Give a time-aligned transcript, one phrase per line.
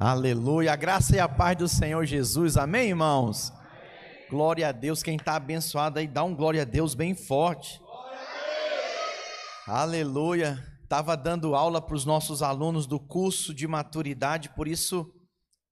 [0.00, 0.74] Aleluia.
[0.74, 2.56] A graça e a paz do Senhor Jesus.
[2.56, 3.50] Amém, irmãos?
[3.50, 4.28] Amém.
[4.30, 5.02] Glória a Deus.
[5.02, 7.80] Quem está abençoado aí, dá um glória a Deus bem forte.
[9.66, 10.64] Aleluia.
[10.84, 15.12] Estava dando aula para os nossos alunos do curso de maturidade, por isso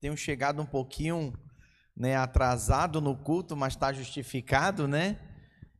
[0.00, 1.32] tenho chegado um pouquinho
[1.96, 5.20] né, atrasado no culto, mas está justificado, né?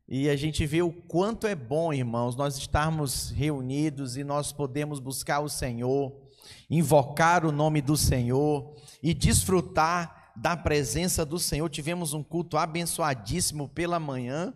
[0.07, 5.01] E a gente vê o quanto é bom, irmãos, nós estarmos reunidos e nós podemos
[5.01, 6.26] buscar o Senhor
[6.69, 11.69] invocar o nome do Senhor e desfrutar da presença do Senhor.
[11.69, 14.53] Tivemos um culto abençoadíssimo pela manhã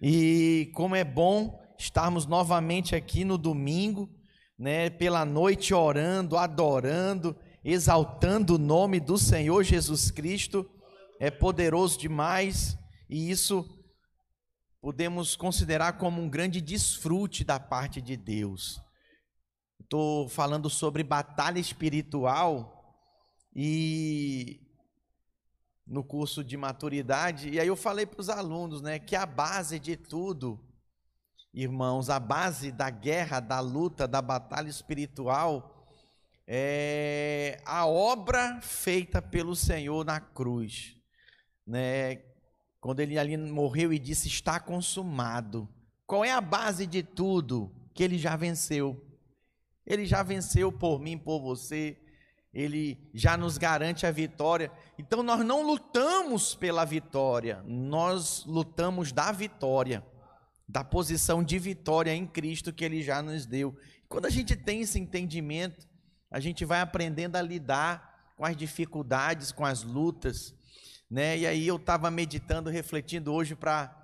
[0.00, 4.08] e como é bom estarmos novamente aqui no domingo,
[4.58, 10.68] né, pela noite orando, adorando, exaltando o nome do Senhor Jesus Cristo.
[11.20, 12.76] É poderoso demais
[13.08, 13.68] e isso
[14.80, 18.80] podemos considerar como um grande desfrute da parte de Deus
[19.92, 22.96] estou falando sobre batalha espiritual
[23.54, 24.58] e
[25.86, 29.78] no curso de maturidade, e aí eu falei para os alunos, né, que a base
[29.78, 30.58] de tudo,
[31.52, 35.86] irmãos, a base da guerra, da luta, da batalha espiritual
[36.46, 40.96] é a obra feita pelo Senhor na cruz,
[41.66, 42.22] né?
[42.80, 45.68] Quando ele ali morreu e disse está consumado.
[46.06, 47.70] Qual é a base de tudo?
[47.94, 49.11] Que ele já venceu.
[49.92, 51.98] Ele já venceu por mim, por você.
[52.52, 54.70] Ele já nos garante a vitória.
[54.98, 60.04] Então nós não lutamos pela vitória, nós lutamos da vitória,
[60.68, 63.76] da posição de vitória em Cristo que ele já nos deu.
[64.08, 65.88] Quando a gente tem esse entendimento,
[66.30, 70.54] a gente vai aprendendo a lidar com as dificuldades, com as lutas,
[71.10, 71.38] né?
[71.38, 73.94] E aí eu estava meditando, refletindo hoje para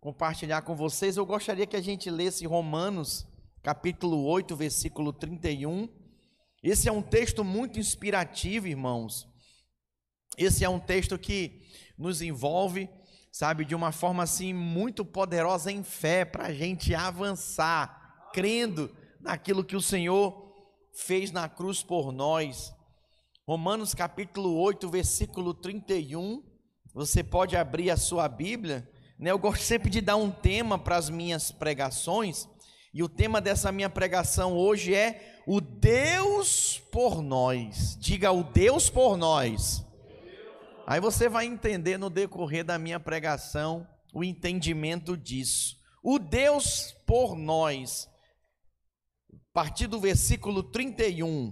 [0.00, 1.16] compartilhar com vocês.
[1.16, 3.26] Eu gostaria que a gente lesse Romanos
[3.62, 5.88] capítulo 8, versículo 31.
[6.62, 9.28] Esse é um texto muito inspirativo, irmãos.
[10.36, 11.62] Esse é um texto que
[11.96, 12.90] nos envolve,
[13.30, 19.64] sabe, de uma forma assim muito poderosa em fé, para a gente avançar, crendo naquilo
[19.64, 20.42] que o Senhor
[20.92, 22.74] fez na cruz por nós.
[23.46, 26.42] Romanos capítulo 8, versículo 31.
[26.92, 28.90] Você pode abrir a sua Bíblia.
[29.16, 29.30] Né?
[29.30, 32.48] Eu gosto sempre de dar um tema para as minhas pregações.
[32.94, 37.96] E o tema dessa minha pregação hoje é o Deus por nós.
[37.98, 39.82] Diga o Deus por nós.
[40.86, 45.78] Aí você vai entender no decorrer da minha pregação o entendimento disso.
[46.02, 48.10] O Deus por nós.
[49.32, 51.50] A partir do versículo 31,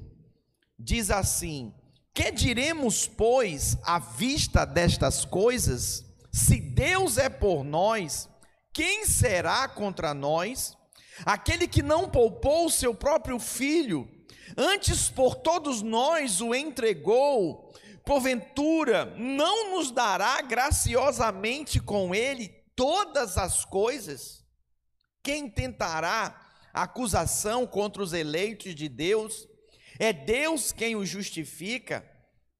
[0.79, 1.73] diz assim:
[2.13, 6.05] Que diremos, pois, à vista destas coisas?
[6.31, 8.29] Se Deus é por nós,
[8.75, 10.77] quem será contra nós?
[11.25, 14.09] Aquele que não poupou seu próprio filho,
[14.57, 17.73] antes por todos nós o entregou,
[18.05, 24.45] porventura não nos dará graciosamente com ele todas as coisas?
[25.23, 26.41] Quem tentará
[26.73, 29.47] acusação contra os eleitos de Deus?
[29.99, 32.09] É Deus quem os justifica.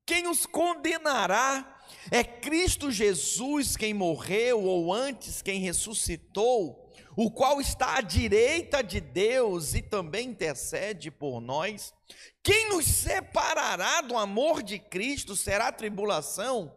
[0.05, 1.81] Quem os condenará?
[2.11, 6.80] É Cristo Jesus quem morreu, ou antes quem ressuscitou
[7.23, 11.93] o qual está à direita de Deus e também intercede por nós.
[12.43, 16.75] Quem nos separará do amor de Cristo será tribulação?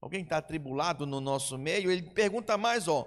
[0.00, 1.90] Alguém está atribulado no nosso meio?
[1.90, 3.04] Ele pergunta mais, ó,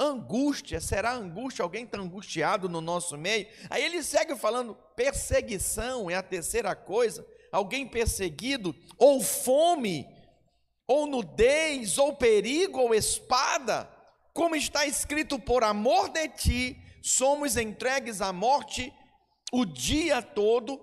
[0.00, 1.62] angústia, será angústia?
[1.62, 3.46] Alguém está angustiado no nosso meio?
[3.70, 10.08] Aí ele segue falando, perseguição é a terceira coisa, alguém perseguido, ou fome,
[10.88, 13.99] ou nudez, ou perigo, ou espada
[14.32, 18.92] como está escrito, por amor de ti, somos entregues à morte
[19.52, 20.80] o dia todo,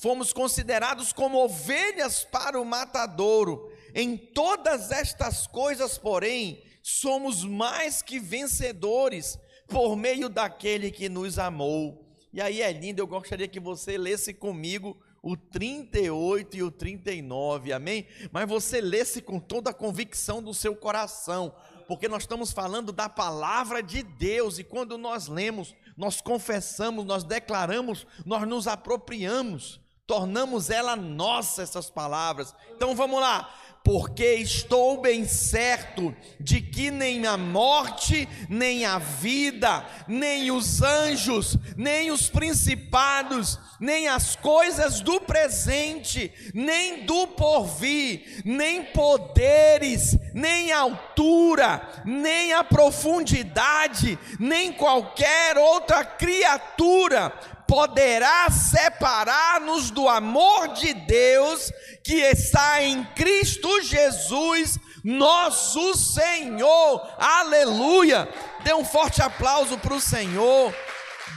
[0.00, 3.72] fomos considerados como ovelhas para o matadouro.
[3.94, 12.06] Em todas estas coisas, porém, somos mais que vencedores por meio daquele que nos amou.
[12.32, 17.72] E aí é lindo, eu gostaria que você lesse comigo o 38 e o 39,
[17.72, 18.06] amém?
[18.30, 21.54] Mas você lesse com toda a convicção do seu coração,
[21.90, 27.24] porque nós estamos falando da palavra de Deus e quando nós lemos, nós confessamos, nós
[27.24, 32.54] declaramos, nós nos apropriamos, tornamos ela nossa essas palavras.
[32.76, 39.84] Então vamos lá porque estou bem certo de que nem a morte, nem a vida,
[40.06, 48.84] nem os anjos, nem os principados, nem as coisas do presente, nem do porvir, nem
[48.84, 57.32] poderes, nem altura, nem a profundidade, nem qualquer outra criatura
[57.70, 61.70] poderá separar-nos do amor de Deus
[62.02, 67.00] que está em Cristo Jesus, nosso Senhor.
[67.16, 68.28] Aleluia!
[68.64, 70.74] Dê um forte aplauso para o Senhor.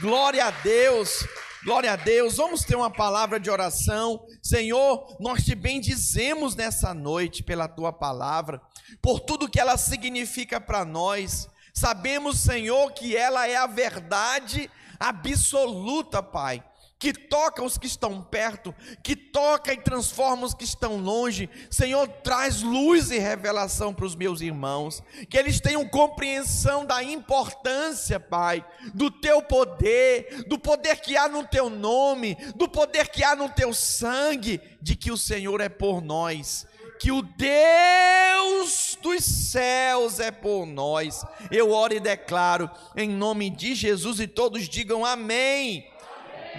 [0.02, 1.24] Glória a Deus.
[1.64, 2.38] Glória a Deus.
[2.38, 4.26] Vamos ter uma palavra de oração.
[4.42, 8.60] Senhor, nós te bendizemos nessa noite pela tua palavra,
[9.04, 11.48] por tudo que ela significa para nós.
[11.72, 14.68] Sabemos, Senhor, que ela é a verdade
[15.00, 16.64] absoluta, Pai
[17.04, 18.74] que toca os que estão perto,
[19.04, 21.50] que toca e transforma os que estão longe.
[21.70, 28.22] Senhor, traz luz e revelação para os meus irmãos, que eles tenham compreensão da importância,
[28.22, 33.36] Pai, do teu poder, do poder que há no teu nome, do poder que há
[33.36, 36.66] no teu sangue, de que o Senhor é por nós
[37.04, 41.26] que o Deus dos céus é por nós.
[41.52, 45.86] Eu oro e declaro em nome de Jesus e todos digam amém.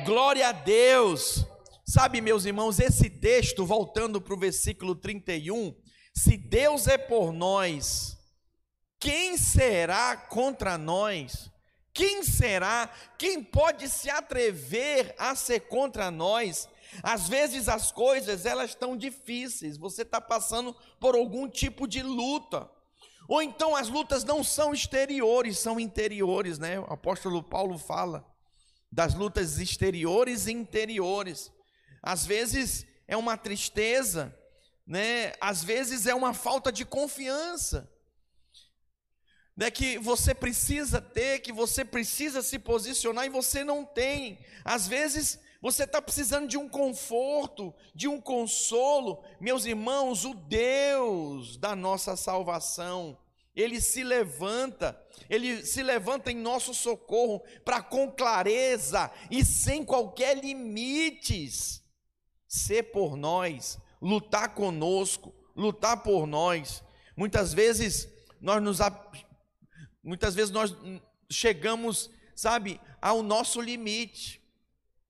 [0.04, 1.46] Glória a Deus.
[1.86, 5.74] Sabe, meus irmãos, esse texto, voltando para o versículo 31,
[6.14, 8.14] se Deus é por nós,
[9.00, 11.50] quem será contra nós?
[11.94, 12.90] Quem será?
[13.16, 16.68] Quem pode se atrever a ser contra nós?
[17.02, 22.70] Às vezes as coisas elas estão difíceis, você está passando por algum tipo de luta.
[23.28, 26.78] Ou então as lutas não são exteriores, são interiores, né?
[26.78, 28.24] O apóstolo Paulo fala
[28.92, 31.50] das lutas exteriores e interiores.
[32.02, 34.36] Às vezes é uma tristeza,
[34.86, 35.32] né?
[35.40, 37.90] Às vezes é uma falta de confiança.
[39.56, 44.44] Né, que você precisa ter, que você precisa se posicionar e você não tem.
[44.64, 49.24] Às vezes você está precisando de um conforto, de um consolo.
[49.40, 53.16] Meus irmãos, o Deus da nossa salvação,
[53.56, 60.36] ele se levanta, ele se levanta em nosso socorro para com clareza e sem qualquer
[60.36, 61.82] limites
[62.46, 66.84] ser por nós, lutar conosco, lutar por nós.
[67.16, 68.06] Muitas vezes
[68.38, 68.80] nós nos
[70.02, 70.76] muitas vezes nós
[71.30, 74.43] chegamos, sabe, ao nosso limite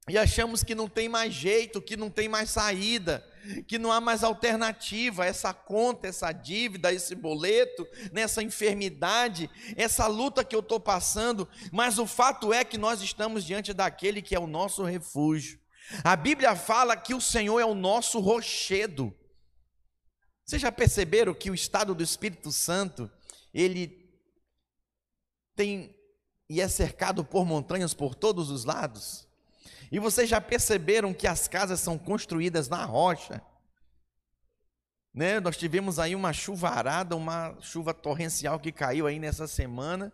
[0.08, 3.24] e achamos que não tem mais jeito, que não tem mais saída
[3.66, 10.44] que não há mais alternativa, essa conta, essa dívida, esse boleto, nessa enfermidade, essa luta
[10.44, 14.38] que eu estou passando, mas o fato é que nós estamos diante daquele que é
[14.38, 15.60] o nosso refúgio.
[16.02, 19.14] A Bíblia fala que o Senhor é o nosso rochedo.
[20.44, 23.10] Vocês já perceberam que o estado do Espírito Santo,
[23.52, 24.10] ele
[25.54, 25.94] tem
[26.48, 29.23] e é cercado por montanhas por todos os lados?
[29.94, 33.41] E vocês já perceberam que as casas são construídas na rocha?
[35.14, 35.38] Né?
[35.38, 40.12] Nós tivemos aí uma chuvarada, uma chuva torrencial que caiu aí nessa semana,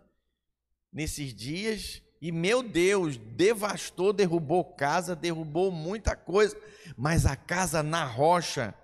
[0.93, 6.55] nesses dias, e meu Deus, devastou, derrubou casa, derrubou muita coisa,
[6.94, 8.75] mas a casa na rocha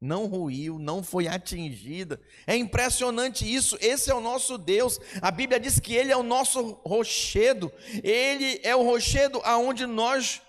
[0.00, 2.20] não ruiu, não foi atingida.
[2.46, 3.78] É impressionante isso.
[3.80, 5.00] Esse é o nosso Deus.
[5.22, 7.72] A Bíblia diz que ele é o nosso rochedo.
[8.02, 10.42] Ele é o rochedo aonde nós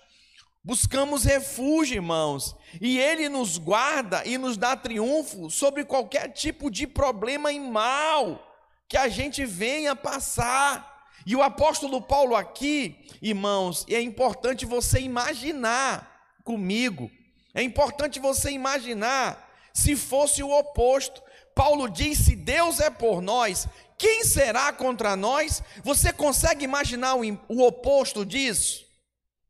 [0.62, 2.54] buscamos refúgio, irmãos.
[2.80, 8.44] E ele nos guarda e nos dá triunfo sobre qualquer tipo de problema e mal
[8.86, 11.06] que a gente venha passar.
[11.26, 17.10] E o apóstolo Paulo aqui, irmãos, é importante você imaginar comigo
[17.58, 21.20] é importante você imaginar se fosse o oposto.
[21.56, 23.66] Paulo diz: se Deus é por nós,
[23.98, 25.60] quem será contra nós?
[25.82, 28.86] Você consegue imaginar o, oposto disso?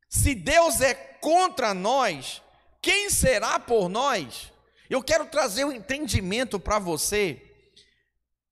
[0.09, 2.41] Se Deus é contra nós,
[2.81, 4.51] quem será por nós?
[4.89, 7.39] Eu quero trazer um entendimento para você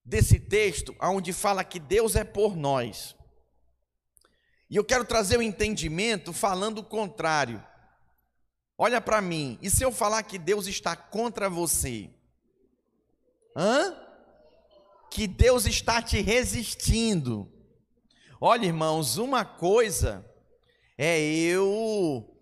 [0.06, 3.16] desse texto, onde fala que Deus é por nós.
[4.70, 7.60] E eu quero trazer o um entendimento falando o contrário.
[8.78, 12.12] Olha para mim, e se eu falar que Deus está contra você?
[13.56, 13.96] Hã?
[15.10, 17.52] Que Deus está te resistindo.
[18.40, 20.24] Olha, irmãos, uma coisa
[20.96, 22.40] é eu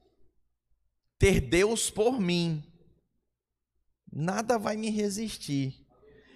[1.18, 2.63] ter Deus por mim.
[4.12, 5.86] Nada vai me resistir.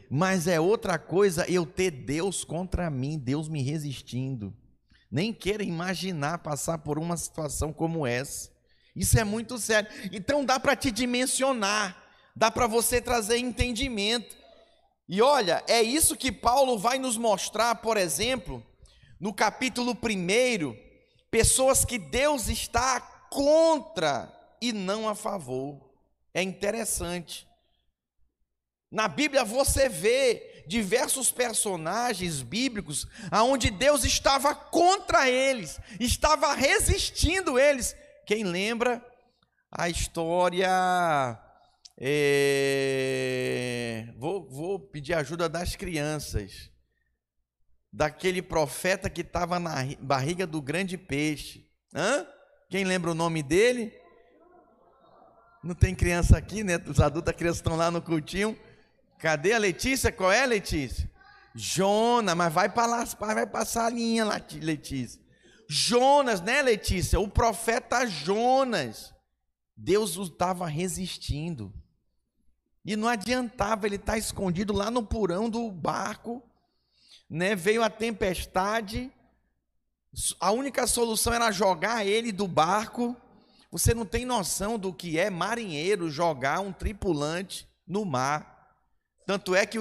[0.10, 4.56] Mas é outra coisa eu ter Deus contra mim, Deus me resistindo.
[5.12, 8.49] Nem queira imaginar passar por uma situação como essa.
[8.96, 9.90] Isso é muito sério.
[10.12, 11.96] Então dá para te dimensionar,
[12.36, 14.38] dá para você trazer entendimento.
[15.08, 18.64] E olha, é isso que Paulo vai nos mostrar, por exemplo,
[19.20, 20.76] no capítulo 1,
[21.32, 24.32] pessoas que Deus está contra
[24.62, 25.90] e não a favor.
[26.34, 27.48] É interessante.
[28.92, 37.96] Na Bíblia você vê diversos personagens bíblicos aonde Deus estava contra eles, estava resistindo eles.
[38.30, 39.04] Quem lembra
[39.72, 40.70] a história?
[42.00, 46.70] É, vou, vou pedir ajuda das crianças.
[47.92, 51.68] Daquele profeta que estava na barriga do grande peixe.
[51.92, 52.24] Hã?
[52.70, 53.92] Quem lembra o nome dele?
[55.64, 56.78] Não tem criança aqui, né?
[56.86, 58.56] Os adultos, as crianças estão lá no cultinho.
[59.18, 60.12] Cadê a Letícia?
[60.12, 61.10] Qual é, Letícia?
[61.56, 64.24] Jonas, mas vai para lá, vai passar a linha,
[64.62, 65.20] Letícia.
[65.72, 67.20] Jonas, né, Letícia?
[67.20, 69.14] O profeta Jonas.
[69.78, 71.72] Deus estava resistindo.
[72.84, 76.42] E não adiantava, ele estar tá escondido lá no porão do barco.
[77.30, 77.56] Né?
[77.56, 79.12] Veio a tempestade.
[80.40, 83.16] A única solução era jogar ele do barco.
[83.72, 88.74] Você não tem noção do que é marinheiro jogar um tripulante no mar.
[89.28, 89.78] Tanto é que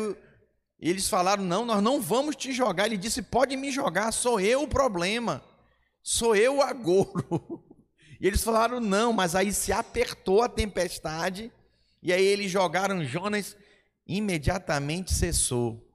[0.79, 2.87] eles falaram: não, nós não vamos te jogar.
[2.87, 5.43] Ele disse: pode me jogar, sou eu o problema,
[6.09, 7.65] sou eu o agouro.
[8.21, 11.53] E eles falaram: não, mas aí se apertou a tempestade,
[12.03, 13.57] e aí eles jogaram Jonas,
[14.05, 15.89] imediatamente cessou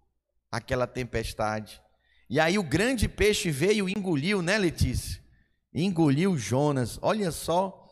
[0.50, 1.82] aquela tempestade.
[2.30, 5.22] E aí o grande peixe veio e engoliu, né, Letícia?
[5.74, 6.98] Engoliu Jonas.
[7.02, 7.86] Olha só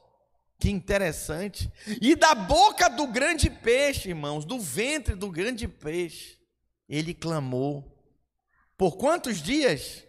[0.58, 1.70] que interessante.
[2.02, 6.38] E da boca do grande peixe, irmãos, do ventre do grande peixe,
[6.88, 8.02] ele clamou.
[8.78, 10.06] Por quantos dias?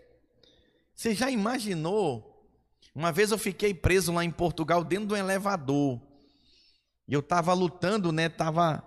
[0.95, 2.49] Você já imaginou?
[2.95, 6.01] Uma vez eu fiquei preso lá em Portugal dentro de um elevador.
[7.09, 8.27] E eu estava lutando, né?
[8.27, 8.83] Estava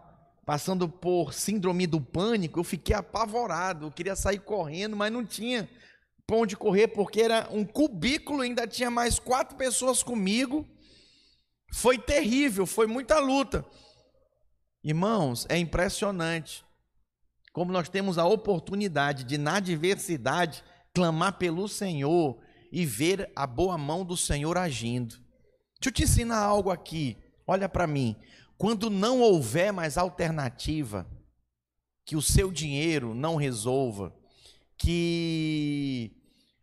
[0.46, 2.60] passando por síndrome do pânico.
[2.60, 3.88] Eu fiquei apavorado.
[3.88, 5.70] Eu queria sair correndo, mas não tinha
[6.28, 8.42] para onde correr porque era um cubículo.
[8.42, 10.68] Ainda tinha mais quatro pessoas comigo.
[11.74, 13.66] Foi terrível, foi muita luta.
[14.84, 16.64] Irmãos, é impressionante
[17.52, 20.62] como nós temos a oportunidade de, na adversidade,
[20.96, 22.40] clamar pelo Senhor
[22.72, 25.16] e ver a boa mão do Senhor agindo.
[25.80, 27.18] Deixa eu te ensinar algo aqui.
[27.46, 28.16] Olha para mim.
[28.58, 31.06] Quando não houver mais alternativa,
[32.06, 34.16] que o seu dinheiro não resolva,
[34.78, 36.16] que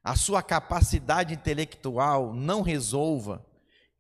[0.03, 3.45] a sua capacidade intelectual não resolva,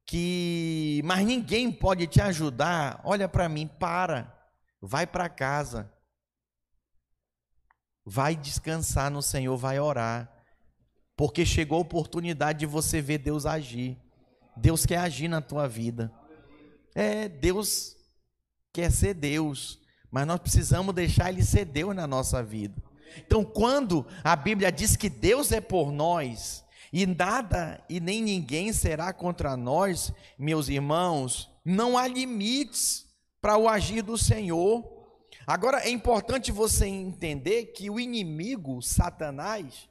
[0.06, 4.34] que mas ninguém pode te ajudar, olha para mim, para,
[4.80, 5.91] vai para casa,
[8.04, 10.30] vai descansar no Senhor, vai orar,
[11.16, 13.96] porque chegou a oportunidade de você ver Deus agir.
[14.56, 16.12] Deus quer agir na tua vida.
[16.94, 17.96] É, Deus
[18.72, 19.80] quer ser Deus,
[20.10, 22.82] mas nós precisamos deixar Ele ser Deus na nossa vida.
[23.18, 28.72] Então, quando a Bíblia diz que Deus é por nós, e nada e nem ninguém
[28.72, 31.50] será contra nós, meus irmãos.
[31.64, 33.06] Não há limites
[33.40, 35.01] para o agir do Senhor.
[35.46, 39.88] Agora é importante você entender que o inimigo, Satanás,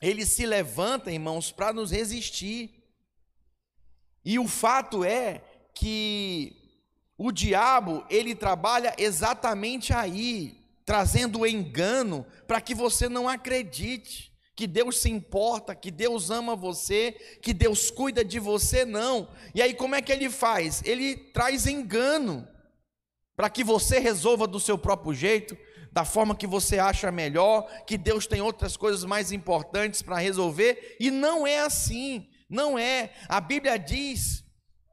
[0.00, 2.82] ele se levanta, irmãos, para nos resistir.
[4.24, 5.42] E o fato é
[5.74, 6.80] que
[7.16, 14.98] o diabo, ele trabalha exatamente aí, trazendo engano para que você não acredite que Deus
[15.00, 19.28] se importa, que Deus ama você, que Deus cuida de você, não.
[19.54, 20.80] E aí como é que ele faz?
[20.84, 22.46] Ele traz engano
[23.36, 25.56] para que você resolva do seu próprio jeito,
[25.92, 30.96] da forma que você acha melhor, que Deus tem outras coisas mais importantes para resolver,
[30.98, 32.28] e não é assim.
[32.48, 33.12] Não é.
[33.28, 34.44] A Bíblia diz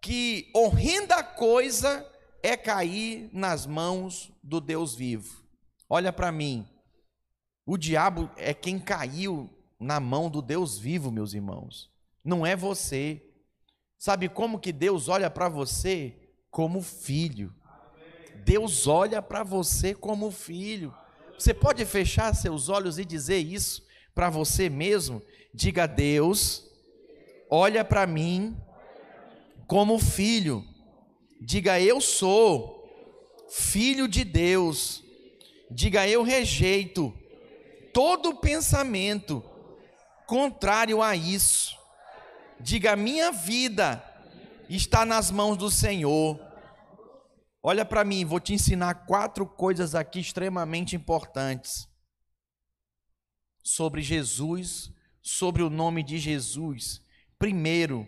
[0.02, 2.08] que horrenda coisa
[2.42, 5.44] é cair nas mãos do Deus vivo.
[5.90, 6.68] Olha para mim.
[7.66, 11.92] O diabo é quem caiu na mão do Deus vivo, meus irmãos.
[12.24, 13.22] Não é você.
[13.98, 16.18] Sabe como que Deus olha para você?
[16.50, 17.54] Como filho.
[18.44, 20.94] Deus olha para você como filho.
[21.38, 23.84] Você pode fechar seus olhos e dizer isso
[24.14, 25.22] para você mesmo?
[25.54, 26.66] Diga: Deus,
[27.50, 28.56] olha para mim
[29.68, 30.64] como filho.
[31.40, 32.88] Diga: Eu sou
[33.50, 35.04] filho de Deus.
[35.70, 37.14] Diga: Eu rejeito
[37.94, 39.44] todo pensamento
[40.26, 41.78] contrário a isso.
[42.60, 44.04] Diga: minha vida
[44.70, 46.40] está nas mãos do Senhor.
[47.64, 51.88] Olha para mim, vou te ensinar quatro coisas aqui extremamente importantes
[53.64, 54.92] sobre Jesus,
[55.22, 57.02] sobre o nome de Jesus.
[57.38, 58.08] Primeiro,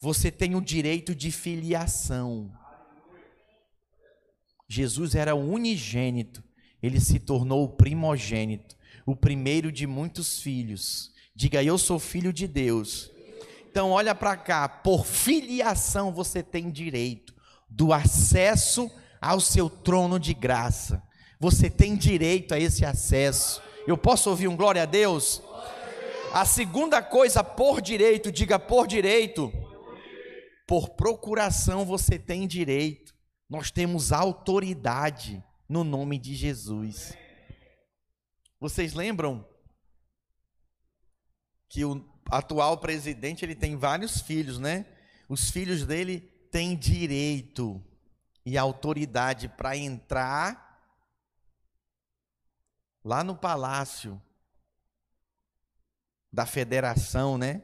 [0.00, 2.52] você tem o direito de filiação.
[4.68, 6.44] Jesus era unigênito,
[6.82, 11.12] ele se tornou o primogênito o primeiro de muitos filhos.
[11.34, 13.08] Diga, eu sou filho de Deus.
[13.70, 17.35] Então, olha para cá, por filiação você tem direito
[17.68, 21.02] do acesso ao seu trono de graça.
[21.38, 23.62] Você tem direito a esse acesso.
[23.86, 25.42] Eu posso ouvir um glória a Deus?
[26.32, 29.52] A segunda coisa, por direito, diga por direito.
[30.66, 33.14] Por procuração você tem direito.
[33.48, 37.16] Nós temos autoridade no nome de Jesus.
[38.58, 39.46] Vocês lembram
[41.68, 44.86] que o atual presidente ele tem vários filhos, né?
[45.28, 47.84] Os filhos dele têm direito
[48.42, 50.80] e autoridade para entrar
[53.04, 54.18] lá no palácio
[56.32, 57.60] da federação, né?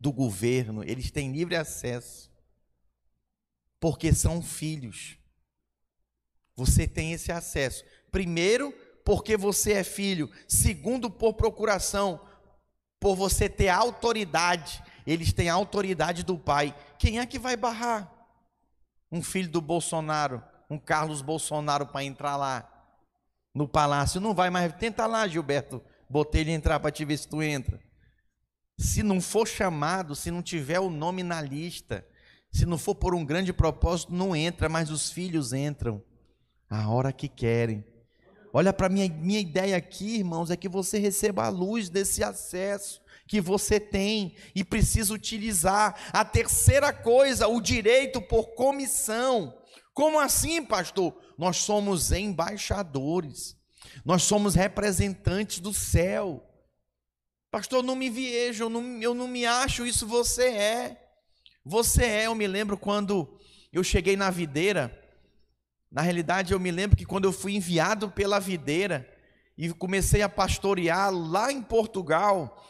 [0.00, 2.32] Do governo, eles têm livre acesso.
[3.78, 5.16] Porque são filhos.
[6.56, 7.84] Você tem esse acesso.
[8.10, 8.72] Primeiro,
[9.04, 10.28] porque você é filho.
[10.48, 12.20] Segundo, por procuração
[12.98, 14.82] por você ter autoridade.
[15.06, 16.76] Eles têm a autoridade do pai.
[16.98, 18.11] Quem é que vai barrar?
[19.12, 22.68] Um filho do Bolsonaro, um Carlos Bolsonaro para entrar lá
[23.54, 24.20] no palácio.
[24.20, 24.72] Não vai mais.
[24.74, 25.82] Tenta lá, Gilberto.
[26.08, 27.78] Botei ele entrar para te ver se tu entra.
[28.78, 32.06] Se não for chamado, se não tiver o nome na lista,
[32.50, 36.02] se não for por um grande propósito, não entra, mas os filhos entram
[36.68, 37.84] a hora que querem.
[38.50, 43.01] Olha para minha minha ideia aqui, irmãos, é que você receba a luz desse acesso
[43.26, 46.10] que você tem e precisa utilizar.
[46.12, 49.56] A terceira coisa, o direito por comissão.
[49.94, 51.16] Como assim, pastor?
[51.38, 53.56] Nós somos embaixadores.
[54.04, 56.48] Nós somos representantes do céu.
[57.50, 61.02] Pastor, não me vejo, eu não, eu não me acho isso, você é.
[61.64, 63.38] Você é, eu me lembro quando
[63.72, 64.98] eu cheguei na videira,
[65.92, 69.06] na realidade, eu me lembro que quando eu fui enviado pela videira
[69.58, 72.66] e comecei a pastorear lá em Portugal,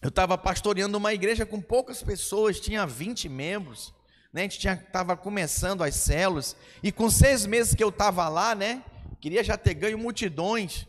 [0.00, 3.92] eu estava pastoreando uma igreja com poucas pessoas, tinha 20 membros,
[4.32, 4.42] né?
[4.42, 8.84] a gente estava começando as células, e com seis meses que eu estava lá, né?
[9.20, 10.86] Queria já ter ganho multidões.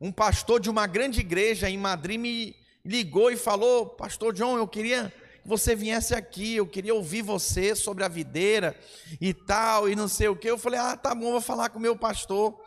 [0.00, 4.66] Um pastor de uma grande igreja em Madrid me ligou e falou: Pastor John, eu
[4.66, 5.12] queria
[5.42, 8.74] que você viesse aqui, eu queria ouvir você sobre a videira
[9.20, 10.48] e tal, e não sei o que.
[10.48, 12.58] Eu falei, ah, tá bom, vou falar com o meu pastor.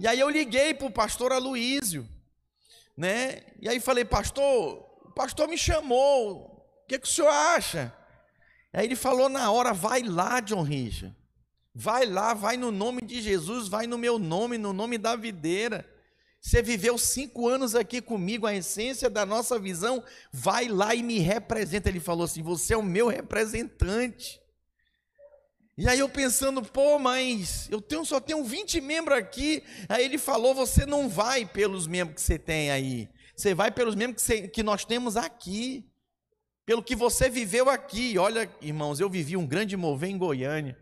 [0.00, 2.08] E aí eu liguei para o pastor Aloísio,
[2.96, 3.42] né?
[3.60, 7.94] E aí falei, pastor, pastor me chamou, o que, que o senhor acha?
[8.72, 11.14] Aí ele falou na hora, vai lá, John Richard.
[11.74, 15.88] Vai lá, vai no nome de Jesus, vai no meu nome, no nome da videira.
[16.40, 21.18] Você viveu cinco anos aqui comigo, a essência da nossa visão, vai lá e me
[21.18, 21.88] representa.
[21.88, 24.40] Ele falou assim: Você é o meu representante.
[25.76, 29.62] E aí eu pensando, pô, mas eu tenho, só tenho 20 membros aqui.
[29.88, 33.08] Aí ele falou: Você não vai pelos membros que você tem aí.
[33.36, 35.84] Você vai pelos membros que, você, que nós temos aqui.
[36.64, 38.16] Pelo que você viveu aqui.
[38.16, 40.78] Olha, irmãos, eu vivi um grande mover em Goiânia.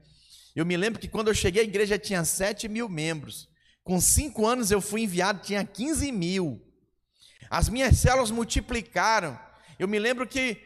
[0.54, 3.48] Eu me lembro que quando eu cheguei, a igreja tinha 7 mil membros.
[3.82, 6.62] Com cinco anos eu fui enviado, tinha 15 mil.
[7.50, 9.38] As minhas células multiplicaram.
[9.78, 10.56] Eu me lembro que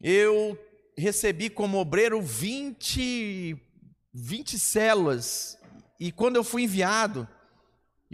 [0.00, 0.58] eu
[0.96, 3.56] recebi como obreiro 20,
[4.12, 5.58] 20 células.
[6.00, 7.28] E quando eu fui enviado,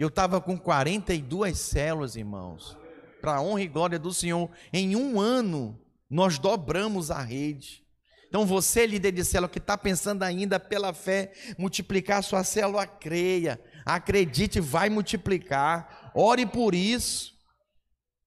[0.03, 2.77] eu estava com 42 células, irmãos.
[3.21, 4.49] Para a honra e glória do Senhor.
[4.71, 5.79] Em um ano,
[6.09, 7.83] nós dobramos a rede.
[8.27, 12.85] Então você, líder de célula, que está pensando ainda pela fé, multiplicar a sua célula,
[12.85, 16.11] creia acredite, vai multiplicar.
[16.15, 17.35] Ore por isso.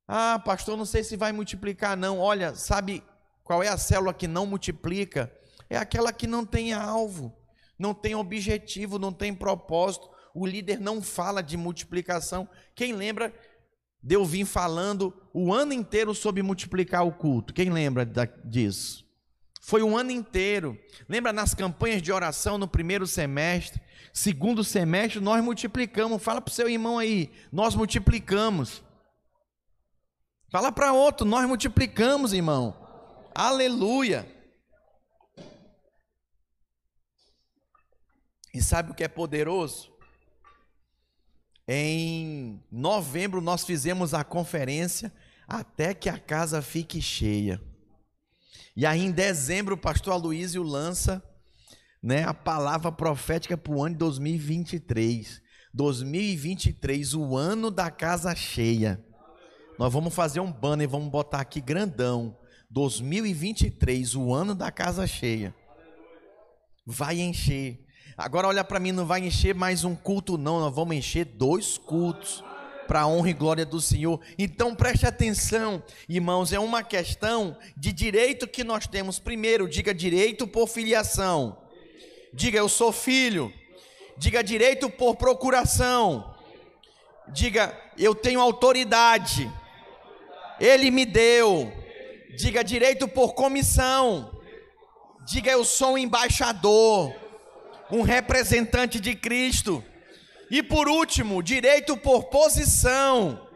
[0.06, 2.20] Ah, pastor, não sei se vai multiplicar, não.
[2.20, 3.02] Olha, sabe
[3.42, 5.30] qual é a célula que não multiplica?
[5.68, 7.36] É aquela que não tem alvo,
[7.78, 10.08] não tem objetivo, não tem propósito.
[10.38, 12.48] O líder não fala de multiplicação.
[12.72, 13.34] Quem lembra
[14.00, 17.52] de eu vir falando o ano inteiro sobre multiplicar o culto?
[17.52, 18.04] Quem lembra
[18.44, 19.04] disso?
[19.60, 20.78] Foi um ano inteiro.
[21.08, 23.82] Lembra nas campanhas de oração no primeiro semestre?
[24.12, 26.22] Segundo semestre, nós multiplicamos.
[26.22, 28.80] Fala para o seu irmão aí, nós multiplicamos.
[30.52, 32.76] Fala para outro, nós multiplicamos, irmão.
[33.34, 34.24] Aleluia.
[38.54, 39.97] E sabe o que é poderoso?
[41.70, 45.12] Em novembro nós fizemos a conferência
[45.46, 47.60] até que a casa fique cheia.
[48.74, 51.22] E aí em dezembro o pastor Aloysio lança
[52.02, 55.42] né, a palavra profética para o ano de 2023.
[55.74, 59.04] 2023, o ano da casa cheia.
[59.78, 62.36] Nós vamos fazer um banner, e vamos botar aqui grandão.
[62.70, 65.54] 2023, o ano da casa cheia.
[66.86, 67.84] Vai encher.
[68.18, 71.78] Agora olha para mim, não vai encher mais um culto não, nós vamos encher dois
[71.78, 72.42] cultos
[72.88, 74.20] para a honra e glória do Senhor.
[74.36, 79.20] Então preste atenção, irmãos, é uma questão de direito que nós temos.
[79.20, 81.58] Primeiro, diga direito por filiação.
[82.34, 83.52] Diga, eu sou filho.
[84.16, 86.34] Diga direito por procuração.
[87.28, 89.48] Diga, eu tenho autoridade.
[90.58, 91.72] Ele me deu.
[92.36, 94.40] Diga direito por comissão.
[95.24, 97.14] Diga, eu sou um embaixador,
[97.90, 99.84] um representante de Cristo.
[100.50, 103.46] E por último, direito por posição.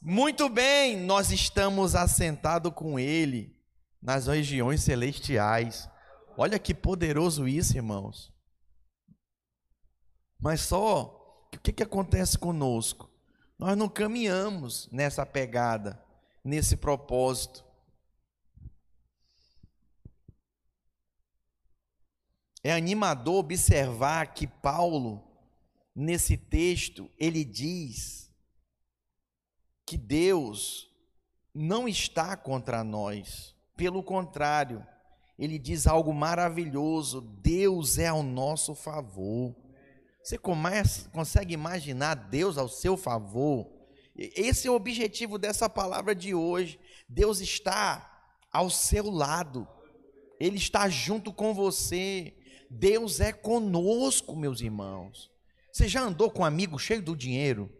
[0.00, 3.56] Muito bem, nós estamos assentados com Ele
[4.02, 5.88] nas regiões celestiais.
[6.36, 8.32] Olha que poderoso isso, irmãos.
[10.38, 13.10] Mas só, o que, que acontece conosco?
[13.58, 16.02] Nós não caminhamos nessa pegada,
[16.44, 17.64] nesse propósito.
[22.66, 25.22] É animador observar que Paulo,
[25.94, 28.32] nesse texto, ele diz
[29.84, 30.90] que Deus
[31.54, 34.84] não está contra nós, pelo contrário,
[35.38, 39.54] ele diz algo maravilhoso: Deus é ao nosso favor.
[40.22, 43.70] Você começa, consegue imaginar Deus ao seu favor?
[44.16, 46.80] Esse é o objetivo dessa palavra de hoje.
[47.06, 49.68] Deus está ao seu lado,
[50.40, 52.34] Ele está junto com você.
[52.74, 55.30] Deus é conosco, meus irmãos.
[55.72, 57.72] Você já andou com um amigo cheio do dinheiro?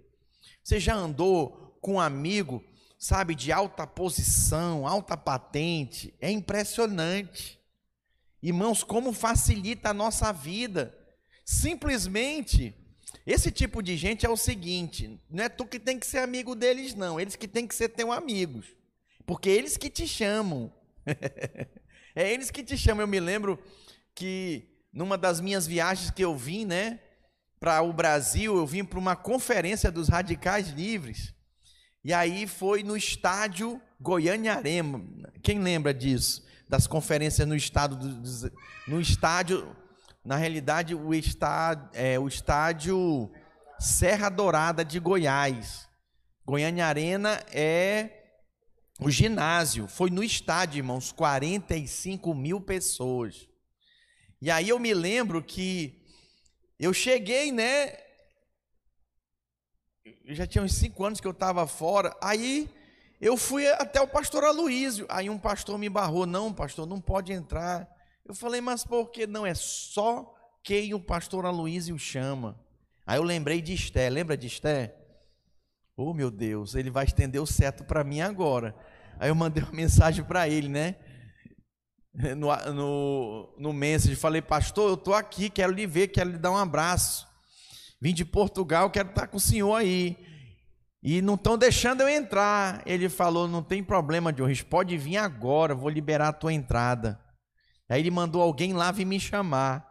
[0.62, 2.64] Você já andou com um amigo,
[2.98, 6.14] sabe, de alta posição, alta patente?
[6.20, 7.58] É impressionante.
[8.40, 10.96] Irmãos, como facilita a nossa vida.
[11.44, 12.72] Simplesmente,
[13.26, 16.54] esse tipo de gente é o seguinte: não é tu que tem que ser amigo
[16.54, 17.18] deles, não.
[17.18, 18.66] Eles que tem que ser teu amigos.
[19.26, 20.72] Porque eles que te chamam.
[22.14, 23.02] é eles que te chamam.
[23.02, 23.58] Eu me lembro
[24.14, 27.00] que numa das minhas viagens que eu vim, né,
[27.58, 31.34] para o Brasil, eu vim para uma conferência dos radicais livres.
[32.04, 35.02] E aí foi no estádio Goiânia Arena.
[35.42, 36.44] Quem lembra disso?
[36.68, 38.52] Das conferências no estado do,
[38.86, 39.74] no estádio
[40.24, 43.30] na realidade, o estádio, é, o estádio
[43.78, 45.86] Serra Dourada de Goiás.
[46.46, 48.22] Goiânia Arena é
[49.00, 49.86] o ginásio.
[49.86, 53.46] Foi no estádio, irmãos, 45 mil pessoas.
[54.44, 56.04] E aí eu me lembro que
[56.78, 57.96] eu cheguei, né?
[60.26, 62.14] Já tinha uns cinco anos que eu estava fora.
[62.22, 62.68] Aí
[63.18, 65.06] eu fui até o pastor Aloísio.
[65.08, 67.88] Aí um pastor me barrou: não, pastor, não pode entrar.
[68.22, 69.46] Eu falei, mas por que não?
[69.46, 72.60] É só quem o pastor Aloysio chama.
[73.06, 74.94] Aí eu lembrei de Esté, lembra de Esté?
[75.96, 78.76] Oh meu Deus, ele vai estender o certo para mim agora.
[79.18, 80.96] Aí eu mandei uma mensagem para ele, né?
[82.36, 86.52] No, no, no message, falei, pastor, eu estou aqui, quero lhe ver, quero lhe dar
[86.52, 87.26] um abraço.
[88.00, 90.16] Vim de Portugal, quero estar com o senhor aí.
[91.02, 92.82] E não estão deixando eu entrar.
[92.86, 97.20] Ele falou: não tem problema, Joris, pode vir agora, vou liberar a tua entrada.
[97.88, 99.86] Aí ele mandou alguém lá vir me chamar.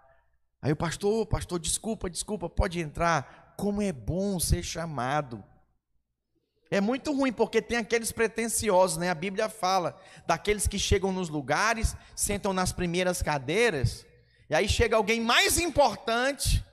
[0.62, 3.54] Aí o pastor, pastor, desculpa, desculpa, pode entrar.
[3.58, 5.44] Como é bom ser chamado.
[6.74, 9.08] É muito ruim porque tem aqueles pretensiosos, né?
[9.12, 14.08] A Bíblia fala daqueles que chegam nos lugares, sentam nas primeiras cadeiras,
[14.50, 16.66] e aí chega alguém mais importante.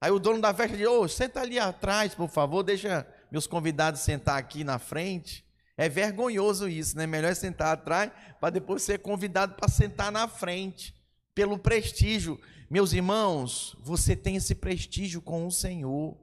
[0.00, 3.48] Aí o dono da festa diz: Ô, oh, senta ali atrás, por favor, deixa meus
[3.48, 5.44] convidados sentar aqui na frente.
[5.76, 7.04] É vergonhoso isso, né?
[7.04, 10.94] Melhor sentar atrás para depois ser convidado para sentar na frente,
[11.34, 12.40] pelo prestígio.
[12.70, 16.16] Meus irmãos, você tem esse prestígio com o Senhor.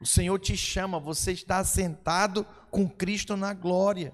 [0.00, 4.12] O Senhor te chama, você está sentado com Cristo na glória.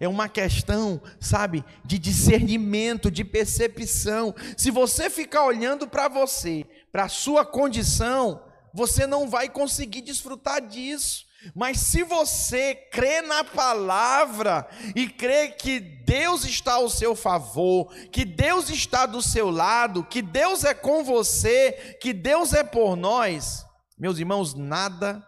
[0.00, 4.34] É uma questão, sabe, de discernimento, de percepção.
[4.56, 10.60] Se você ficar olhando para você, para a sua condição, você não vai conseguir desfrutar
[10.60, 11.26] disso.
[11.54, 18.24] Mas se você crê na palavra e crê que Deus está ao seu favor, que
[18.24, 23.67] Deus está do seu lado, que Deus é com você, que Deus é por nós,
[23.98, 25.26] meus irmãos, nada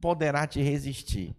[0.00, 1.34] poderá te resistir.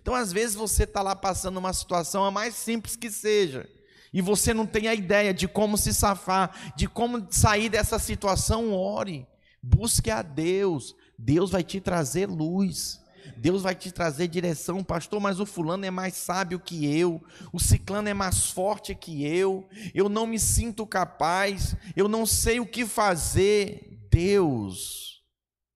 [0.00, 3.68] Então, às vezes, você está lá passando uma situação, a mais simples que seja,
[4.12, 8.72] e você não tem a ideia de como se safar, de como sair dessa situação,
[8.72, 9.26] ore,
[9.62, 12.98] busque a Deus, Deus vai te trazer luz.
[13.36, 17.60] Deus vai te trazer direção, pastor, mas o fulano é mais sábio que eu, o
[17.60, 22.66] ciclano é mais forte que eu, eu não me sinto capaz, eu não sei o
[22.66, 23.86] que fazer.
[24.10, 25.09] Deus,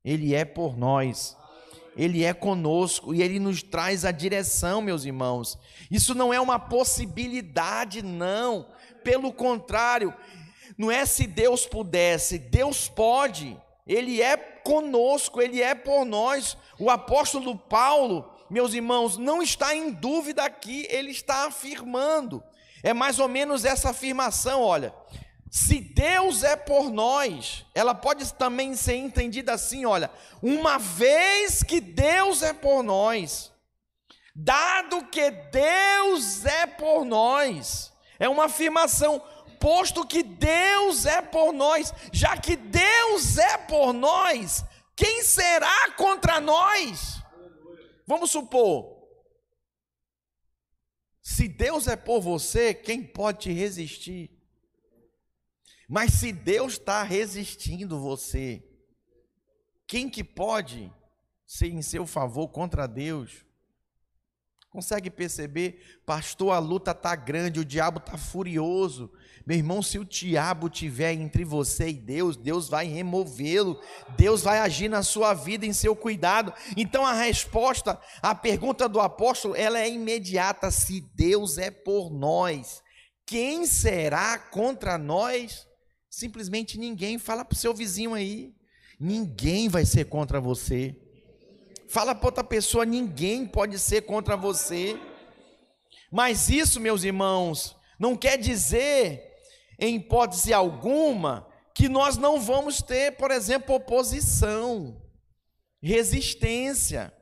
[0.05, 1.37] Ele é por nós,
[1.97, 5.59] Ele é conosco e Ele nos traz a direção, meus irmãos.
[5.91, 8.67] Isso não é uma possibilidade, não,
[9.03, 10.13] pelo contrário,
[10.77, 16.57] não é se Deus pudesse, Deus pode, Ele é conosco, Ele é por nós.
[16.79, 22.43] O apóstolo Paulo, meus irmãos, não está em dúvida aqui, ele está afirmando.
[22.83, 24.95] É mais ou menos essa afirmação, olha.
[25.57, 30.11] Se Deus é por nós, ela pode também ser entendida assim: olha,
[30.43, 33.53] uma vez que Deus é por nós,
[34.35, 39.23] dado que Deus é por nós, é uma afirmação,
[39.61, 44.65] posto que Deus é por nós, já que Deus é por nós,
[44.97, 47.23] quem será contra nós?
[48.05, 49.07] Vamos supor,
[51.23, 54.34] se Deus é por você, quem pode te resistir?
[55.89, 58.63] Mas se Deus está resistindo você,
[59.87, 60.93] quem que pode
[61.47, 63.45] ser em seu favor contra Deus?
[64.75, 66.01] Consegue perceber?
[66.05, 69.09] Pastor, a luta está grande, o diabo está furioso.
[69.47, 73.81] Meu irmão, se o diabo tiver entre você e Deus, Deus vai removê-lo,
[74.17, 76.53] Deus vai agir na sua vida, em seu cuidado.
[76.77, 82.83] Então a resposta à pergunta do apóstolo, ela é imediata: se Deus é por nós,
[83.25, 85.69] quem será contra nós?
[86.15, 87.19] Simplesmente ninguém.
[87.19, 88.55] Fala para o seu vizinho aí.
[89.01, 90.97] Ninguém vai ser contra você.
[91.89, 94.97] Fala para outra pessoa: ninguém pode ser contra você.
[96.13, 99.25] Mas isso, meus irmãos, não quer dizer,
[99.77, 105.03] em hipótese alguma, que nós não vamos ter, por exemplo, oposição,
[105.83, 107.13] resistência,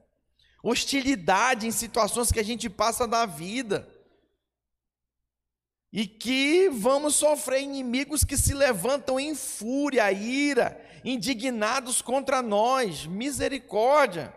[0.63, 3.89] hostilidade em situações que a gente passa da vida
[5.93, 13.05] e que vamos sofrer inimigos que se levantam em fúria, ira, indignados contra nós.
[13.05, 14.35] Misericórdia.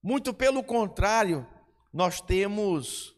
[0.00, 1.44] Muito pelo contrário,
[1.92, 3.16] nós temos,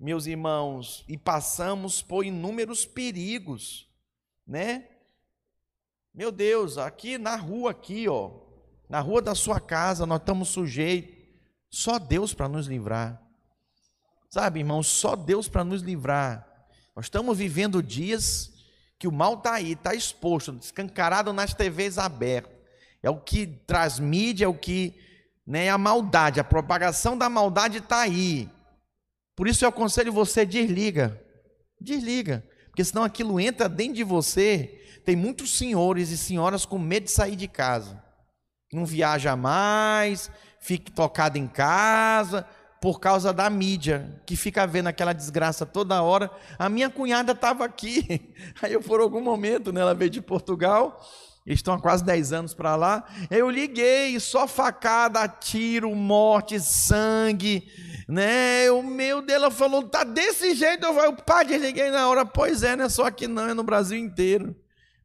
[0.00, 3.86] meus irmãos, e passamos por inúmeros perigos,
[4.46, 4.88] né?
[6.14, 8.30] Meu Deus, aqui na rua aqui, ó,
[8.88, 11.18] na rua da sua casa, nós estamos sujeitos.
[11.68, 13.22] Só Deus para nos livrar.
[14.30, 16.47] Sabe, irmãos, só Deus para nos livrar
[16.98, 18.50] nós estamos vivendo dias
[18.98, 22.52] que o mal está aí, está exposto, escancarado nas TVs abertas.
[23.00, 24.98] É o que traz mídia, é o que.
[25.46, 28.50] Né, é a maldade, a propagação da maldade está aí.
[29.36, 31.22] Por isso eu aconselho você, desliga.
[31.80, 32.44] Desliga.
[32.66, 35.00] Porque senão aquilo entra dentro de você.
[35.04, 38.02] Tem muitos senhores e senhoras com medo de sair de casa.
[38.72, 42.44] Não viaja mais, fique tocado em casa,
[42.80, 46.30] por causa da mídia, que fica vendo aquela desgraça toda hora.
[46.58, 51.00] A minha cunhada estava aqui, aí eu por algum momento, né, ela veio de Portugal,
[51.48, 53.04] eles estão há quase 10 anos para lá.
[53.30, 57.66] Eu liguei, só facada, tiro, morte, sangue,
[58.06, 58.70] né?
[58.70, 62.26] O meu dela falou, tá desse jeito, eu falei, pá, desliguei na hora.
[62.26, 64.54] Pois é, não é só aqui não, é no Brasil inteiro.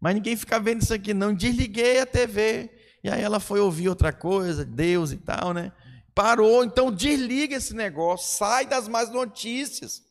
[0.02, 1.34] Mas ninguém fica vendo isso aqui não.
[1.34, 2.70] Desliguei a TV.
[3.02, 5.72] E aí ela foi ouvir outra coisa, Deus e tal, né?
[6.15, 10.04] Parou, então desliga esse negócio, sai das más notícias.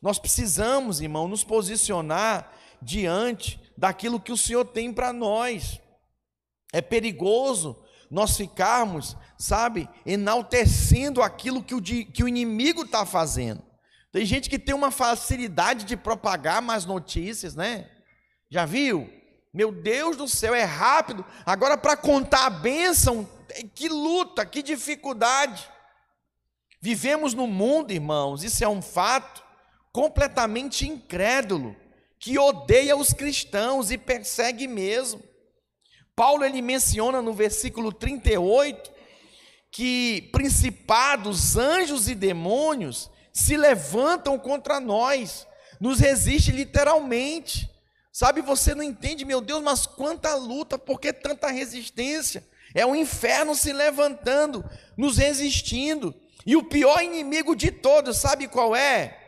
[0.00, 5.80] Nós precisamos, irmão, nos posicionar diante daquilo que o Senhor tem para nós.
[6.72, 13.62] É perigoso nós ficarmos, sabe, enaltecendo aquilo que o, que o inimigo está fazendo.
[14.12, 17.88] Tem gente que tem uma facilidade de propagar más notícias, né?
[18.50, 19.10] Já viu?
[19.54, 21.24] Meu Deus do céu, é rápido.
[21.46, 23.26] Agora, para contar a bênção,
[23.74, 25.68] que luta, que dificuldade.
[26.80, 29.42] Vivemos no mundo, irmãos, isso é um fato,
[29.92, 31.76] completamente incrédulo,
[32.18, 35.22] que odeia os cristãos e persegue mesmo.
[36.14, 38.92] Paulo ele menciona no versículo 38
[39.70, 45.46] que principados, anjos e demônios se levantam contra nós,
[45.80, 47.70] nos resiste literalmente.
[48.12, 52.46] Sabe, você não entende, meu Deus, mas quanta luta, por que tanta resistência?
[52.74, 54.64] É o inferno se levantando,
[54.96, 56.14] nos resistindo.
[56.44, 59.18] E o pior inimigo de todos, sabe qual é?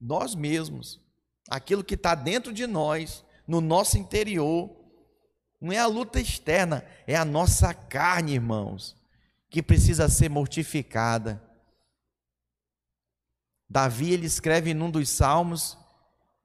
[0.00, 1.00] Nós mesmos.
[1.48, 4.70] Aquilo que está dentro de nós, no nosso interior.
[5.60, 8.96] Não é a luta externa, é a nossa carne, irmãos,
[9.48, 11.40] que precisa ser mortificada.
[13.70, 15.78] Davi ele escreve num dos salmos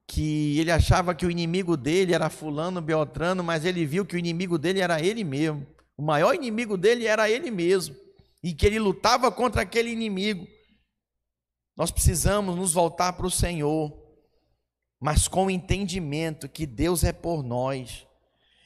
[0.07, 4.19] que ele achava que o inimigo dele era fulano, Beltrano, mas ele viu que o
[4.19, 5.67] inimigo dele era ele mesmo.
[5.97, 7.95] O maior inimigo dele era ele mesmo.
[8.43, 10.47] E que ele lutava contra aquele inimigo.
[11.75, 13.91] Nós precisamos nos voltar para o Senhor,
[14.99, 18.05] mas com o entendimento que Deus é por nós.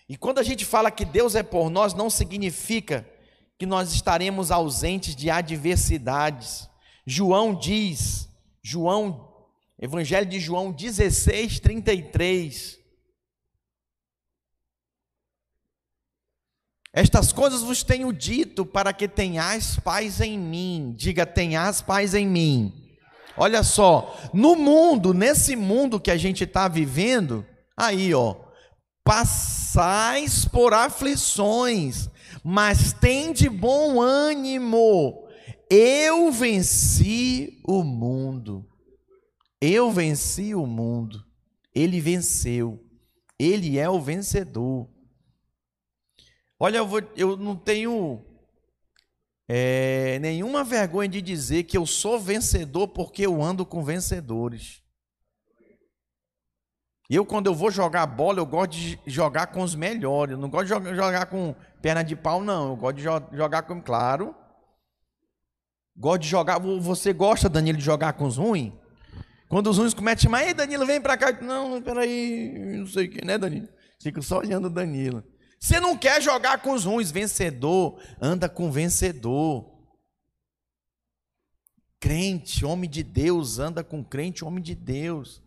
[0.07, 3.09] E quando a gente fala que Deus é por nós, não significa
[3.57, 6.69] que nós estaremos ausentes de adversidades.
[7.05, 8.27] João diz,
[8.61, 9.31] João,
[9.79, 12.80] Evangelho de João 16, 33.
[16.93, 20.93] Estas coisas vos tenho dito para que tenhais paz em mim.
[20.97, 22.73] Diga, tenhas paz em mim.
[23.37, 27.45] Olha só, no mundo, nesse mundo que a gente está vivendo,
[27.81, 28.35] Aí, ó,
[29.03, 32.07] passais por aflições,
[32.43, 35.27] mas tem de bom ânimo.
[35.67, 38.67] Eu venci o mundo.
[39.59, 41.23] Eu venci o mundo.
[41.73, 42.79] Ele venceu.
[43.39, 44.87] Ele é o vencedor.
[46.63, 48.23] Olha, eu, vou, eu não tenho
[49.49, 54.83] é, nenhuma vergonha de dizer que eu sou vencedor porque eu ando com vencedores.
[57.09, 60.33] Eu, quando eu vou jogar bola, eu gosto de jogar com os melhores.
[60.33, 62.69] Eu não gosto de jogar com perna de pau, não.
[62.69, 63.03] Eu gosto de
[63.35, 64.35] jogar com, claro.
[65.97, 66.59] Gosto de jogar.
[66.59, 68.71] Você gosta, Danilo, de jogar com os ruins?
[69.49, 71.31] Quando os ruins cometem mais, ei, Danilo, vem para cá.
[71.41, 73.67] Não, peraí, não sei o que, né, Danilo?
[73.99, 75.23] Fico só olhando o Danilo.
[75.61, 79.69] Você não quer jogar com os ruins, vencedor, anda com vencedor.
[81.99, 85.43] Crente, homem de Deus, anda com crente, homem de Deus.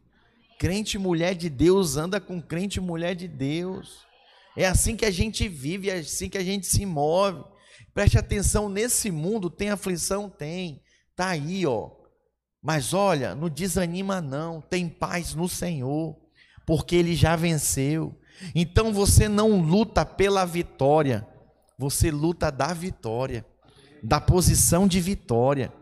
[0.56, 4.06] Crente, mulher de Deus, anda com crente, mulher de Deus.
[4.56, 7.42] É assim que a gente vive, é assim que a gente se move.
[7.92, 10.30] Preste atenção, nesse mundo tem aflição?
[10.30, 10.80] Tem.
[11.16, 11.90] Tá aí, ó.
[12.62, 16.16] Mas olha, não desanima não, tem paz no Senhor,
[16.64, 18.16] porque ele já venceu.
[18.54, 21.26] Então você não luta pela vitória,
[21.78, 23.44] você luta da vitória,
[24.02, 25.72] da posição de vitória.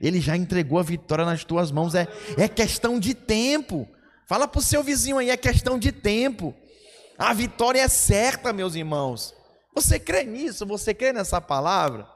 [0.00, 3.88] Ele já entregou a vitória nas tuas mãos, é, é questão de tempo.
[4.26, 6.54] Fala para o seu vizinho aí, é questão de tempo.
[7.18, 9.34] A vitória é certa, meus irmãos.
[9.74, 10.64] Você crê nisso?
[10.66, 12.08] Você crê nessa palavra?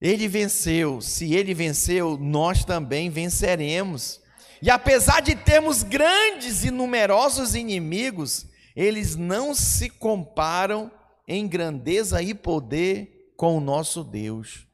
[0.00, 1.00] Ele venceu.
[1.00, 4.21] Se ele venceu, nós também venceremos.
[4.62, 8.46] E apesar de termos grandes e numerosos inimigos,
[8.76, 10.88] eles não se comparam
[11.26, 14.64] em grandeza e poder com o nosso Deus.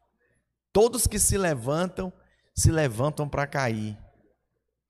[0.74, 2.12] Todos que se levantam,
[2.54, 3.96] se levantam para cair.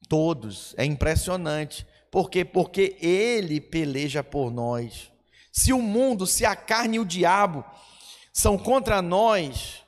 [0.09, 0.75] Todos.
[0.77, 1.87] É impressionante.
[2.11, 2.45] Por quê?
[2.45, 5.13] Porque ele peleja por nós.
[5.53, 7.65] Se o mundo, se a carne e o diabo
[8.33, 9.85] são contra nós,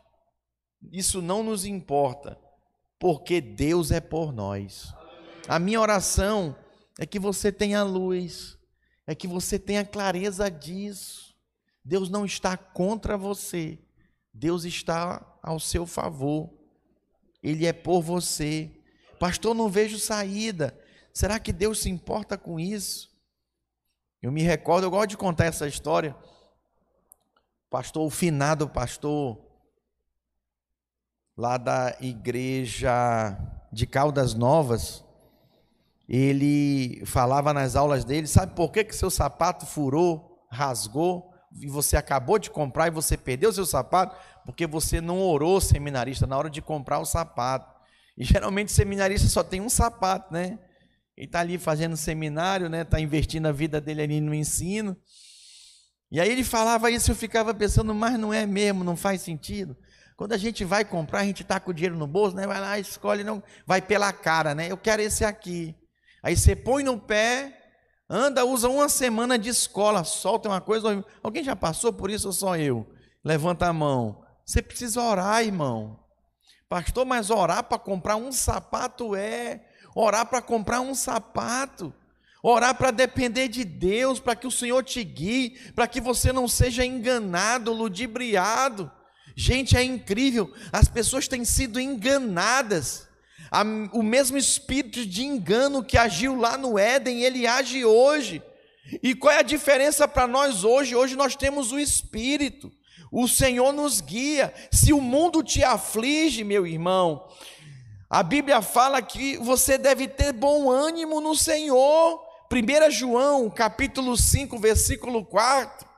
[0.93, 2.39] isso não nos importa,
[2.99, 5.00] porque Deus é por nós.
[5.51, 6.55] A minha oração
[6.97, 8.57] é que você tenha luz,
[9.05, 11.35] é que você tenha clareza disso.
[11.85, 13.77] Deus não está contra você,
[14.33, 16.49] Deus está ao seu favor,
[17.43, 18.71] Ele é por você.
[19.19, 20.79] Pastor, não vejo saída.
[21.13, 23.11] Será que Deus se importa com isso?
[24.23, 26.15] Eu me recordo, eu gosto de contar essa história.
[27.69, 29.37] Pastor, o finado pastor
[31.37, 33.37] lá da igreja
[33.73, 35.05] de Caldas Novas,
[36.13, 41.97] ele falava nas aulas dele, sabe por que, que seu sapato furou, rasgou, e você
[41.97, 44.17] acabou de comprar e você perdeu seu sapato?
[44.45, 47.73] Porque você não orou, seminarista, na hora de comprar o sapato.
[48.19, 50.59] E geralmente seminarista só tem um sapato, né?
[51.17, 52.83] Ele está ali fazendo seminário, né?
[52.83, 54.97] Está investindo a vida dele ali no ensino.
[56.11, 59.77] E aí ele falava isso, eu ficava pensando, mas não é mesmo, não faz sentido.
[60.17, 62.47] Quando a gente vai comprar, a gente está com o dinheiro no bolso, né?
[62.49, 64.71] Vai lá, escolhe, não, vai pela cara, né?
[64.71, 65.75] Eu quero esse aqui.
[66.23, 67.57] Aí você põe no pé,
[68.09, 71.05] anda, usa uma semana de escola, solta uma coisa.
[71.23, 72.87] Alguém já passou por isso ou só eu?
[73.25, 74.25] Levanta a mão.
[74.45, 75.99] Você precisa orar, irmão.
[76.69, 79.65] Pastor, mas orar para comprar um sapato é.
[79.95, 81.93] Orar para comprar um sapato.
[82.43, 86.49] Orar para depender de Deus, para que o Senhor te guie, para que você não
[86.49, 88.91] seja enganado, ludibriado.
[89.37, 93.10] Gente, é incrível, as pessoas têm sido enganadas.
[93.93, 98.43] O mesmo espírito de engano que agiu lá no Éden, ele age hoje.
[99.03, 100.97] E qual é a diferença para nós hoje?
[100.97, 102.73] Hoje nós temos o Espírito,
[103.11, 104.53] o Senhor nos guia.
[104.71, 107.29] Se o mundo te aflige, meu irmão,
[108.09, 112.21] a Bíblia fala que você deve ter bom ânimo no Senhor.
[112.53, 115.89] 1 João, capítulo 5, versículo 4.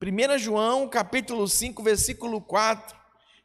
[0.00, 2.96] 1 João, capítulo 5, versículo 4,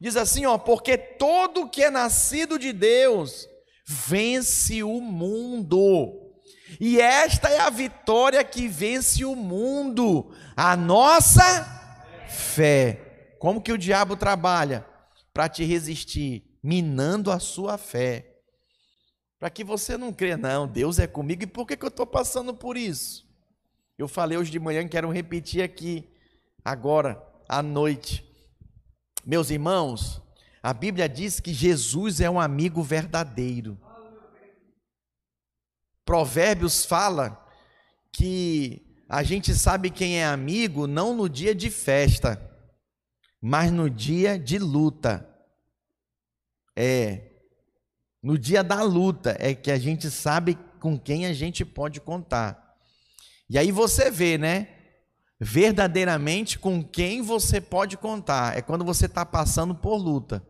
[0.02, 3.48] diz assim, ó, porque todo que é nascido de Deus
[3.86, 6.34] vence o mundo.
[6.80, 11.64] E esta é a vitória que vence o mundo, a nossa
[12.28, 13.36] fé.
[13.38, 14.86] Como que o diabo trabalha
[15.32, 16.44] para te resistir?
[16.64, 18.38] Minando a sua fé.
[19.40, 22.06] Para que você não crê, não, Deus é comigo, e por que, que eu estou
[22.06, 23.28] passando por isso?
[23.98, 26.10] Eu falei hoje de manhã, quero repetir aqui
[26.64, 28.31] agora à noite.
[29.26, 30.22] Meus irmãos,
[30.64, 33.78] a Bíblia diz que Jesus é um amigo verdadeiro.
[36.04, 37.46] Provérbios fala
[38.12, 42.42] que a gente sabe quem é amigo não no dia de festa,
[43.40, 45.28] mas no dia de luta.
[46.76, 47.32] É,
[48.24, 52.76] no dia da luta é que a gente sabe com quem a gente pode contar.
[53.48, 54.81] E aí você vê, né?
[55.44, 58.56] Verdadeiramente com quem você pode contar.
[58.56, 60.46] É quando você está passando por luta.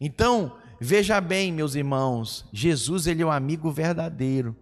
[0.00, 4.54] Então, veja bem, meus irmãos, Jesus ele é o um amigo verdadeiro.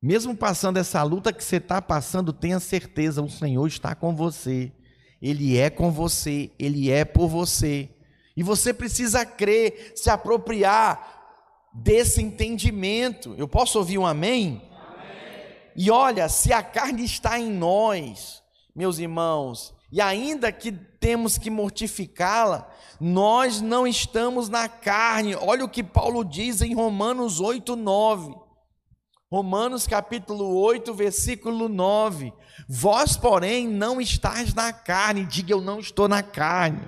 [0.00, 4.70] Mesmo passando essa luta que você está passando, tenha certeza, o Senhor está com você.
[5.20, 7.90] Ele é com você, ele é por você.
[8.36, 11.16] E você precisa crer, se apropriar
[11.74, 13.34] desse entendimento.
[13.36, 14.62] Eu posso ouvir um amém?
[15.76, 18.42] E olha, se a carne está em nós,
[18.74, 22.68] meus irmãos, e ainda que temos que mortificá-la,
[23.00, 25.36] nós não estamos na carne.
[25.36, 28.34] Olha o que Paulo diz em Romanos 8, 9.
[29.30, 32.32] Romanos capítulo 8, versículo 9.
[32.68, 35.26] Vós, porém, não estáis na carne.
[35.26, 36.80] Diga eu não estou na carne.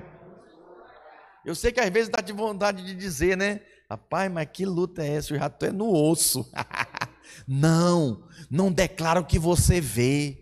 [1.44, 3.60] Eu sei que às vezes dá de vontade de dizer, né?
[3.88, 5.34] Rapaz, mas que luta é essa?
[5.34, 6.50] Eu já estou é no osso.
[7.46, 10.38] não, não declara o que você vê.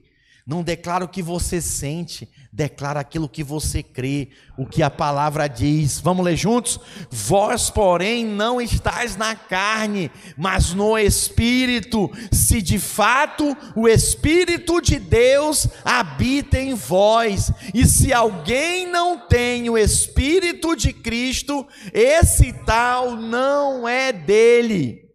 [0.47, 5.49] Não declara o que você sente, declara aquilo que você crê, o que a palavra
[5.49, 5.99] diz.
[5.99, 6.79] Vamos ler juntos?
[7.11, 10.09] Vós, porém, não estáis na carne,
[10.39, 17.51] mas no espírito, se de fato o espírito de Deus habita em vós.
[17.75, 25.06] E se alguém não tem o espírito de Cristo, esse tal não é dele.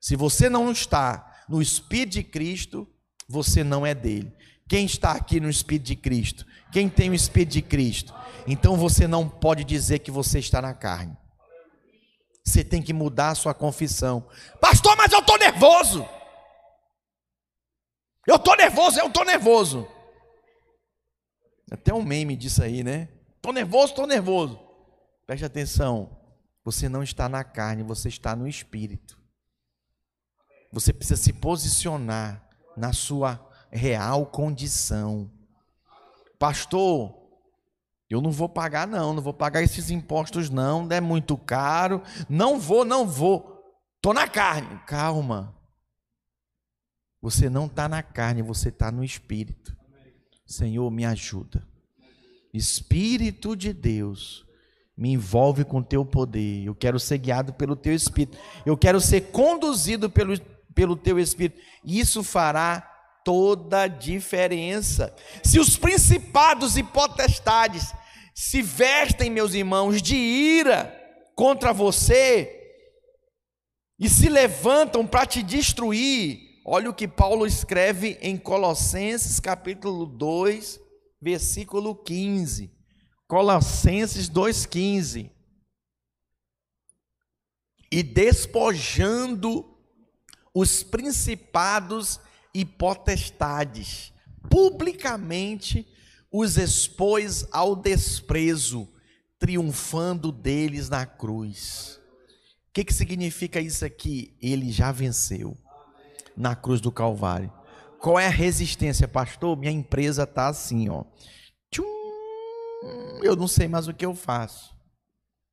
[0.00, 2.88] Se você não está no espírito de Cristo,
[3.28, 4.34] você não é dele.
[4.70, 6.46] Quem está aqui no Espírito de Cristo?
[6.70, 8.14] Quem tem o Espírito de Cristo?
[8.46, 11.16] Então você não pode dizer que você está na carne.
[12.44, 14.28] Você tem que mudar a sua confissão.
[14.60, 16.08] Pastor, mas eu estou nervoso.
[18.26, 19.88] Eu estou nervoso, eu estou nervoso.
[21.68, 23.08] Até um meme disso aí, né?
[23.36, 24.60] Estou nervoso, estou nervoso.
[25.26, 26.16] Preste atenção.
[26.64, 29.19] Você não está na carne, você está no espírito.
[30.72, 35.30] Você precisa se posicionar na sua real condição.
[36.38, 37.14] Pastor,
[38.08, 42.02] eu não vou pagar não, não vou pagar esses impostos não, é muito caro.
[42.28, 43.62] Não vou, não vou.
[44.00, 44.80] Tô na carne.
[44.86, 45.54] Calma.
[47.22, 49.76] Você não está na carne, você está no espírito.
[50.46, 51.66] Senhor, me ajuda.
[52.52, 54.44] Espírito de Deus,
[54.96, 56.64] me envolve com teu poder.
[56.64, 58.38] Eu quero ser guiado pelo teu espírito.
[58.66, 60.34] Eu quero ser conduzido pelo
[60.74, 61.60] pelo teu espírito.
[61.84, 62.80] Isso fará
[63.24, 65.14] toda a diferença.
[65.42, 67.92] Se os principados e potestades
[68.34, 70.96] se vestem, meus irmãos, de ira
[71.34, 72.56] contra você
[73.98, 80.80] e se levantam para te destruir, olha o que Paulo escreve em Colossenses capítulo 2,
[81.20, 82.72] versículo 15.
[83.28, 85.30] Colossenses 2,15.
[87.92, 89.69] E despojando
[90.54, 92.20] os principados
[92.54, 94.12] e potestades,
[94.48, 95.86] publicamente
[96.32, 98.88] os expôs ao desprezo,
[99.38, 102.00] triunfando deles na cruz.
[102.68, 104.36] O que, que significa isso aqui?
[104.40, 105.56] Ele já venceu
[106.36, 107.52] na cruz do Calvário.
[107.98, 109.56] Qual é a resistência, pastor?
[109.56, 111.04] Minha empresa está assim, ó.
[111.70, 111.84] Tchum,
[113.22, 114.74] eu não sei mais o que eu faço.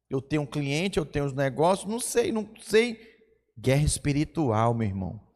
[0.10, 3.17] Eu tenho um cliente, eu tenho os negócios, não sei, não sei.
[3.58, 5.28] Guerra espiritual, meu irmão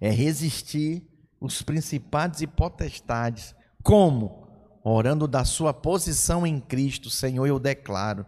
[0.00, 1.06] é resistir
[1.40, 3.54] os principados e potestades.
[3.82, 4.48] Como?
[4.82, 8.26] Orando da sua posição em Cristo, Senhor, eu declaro.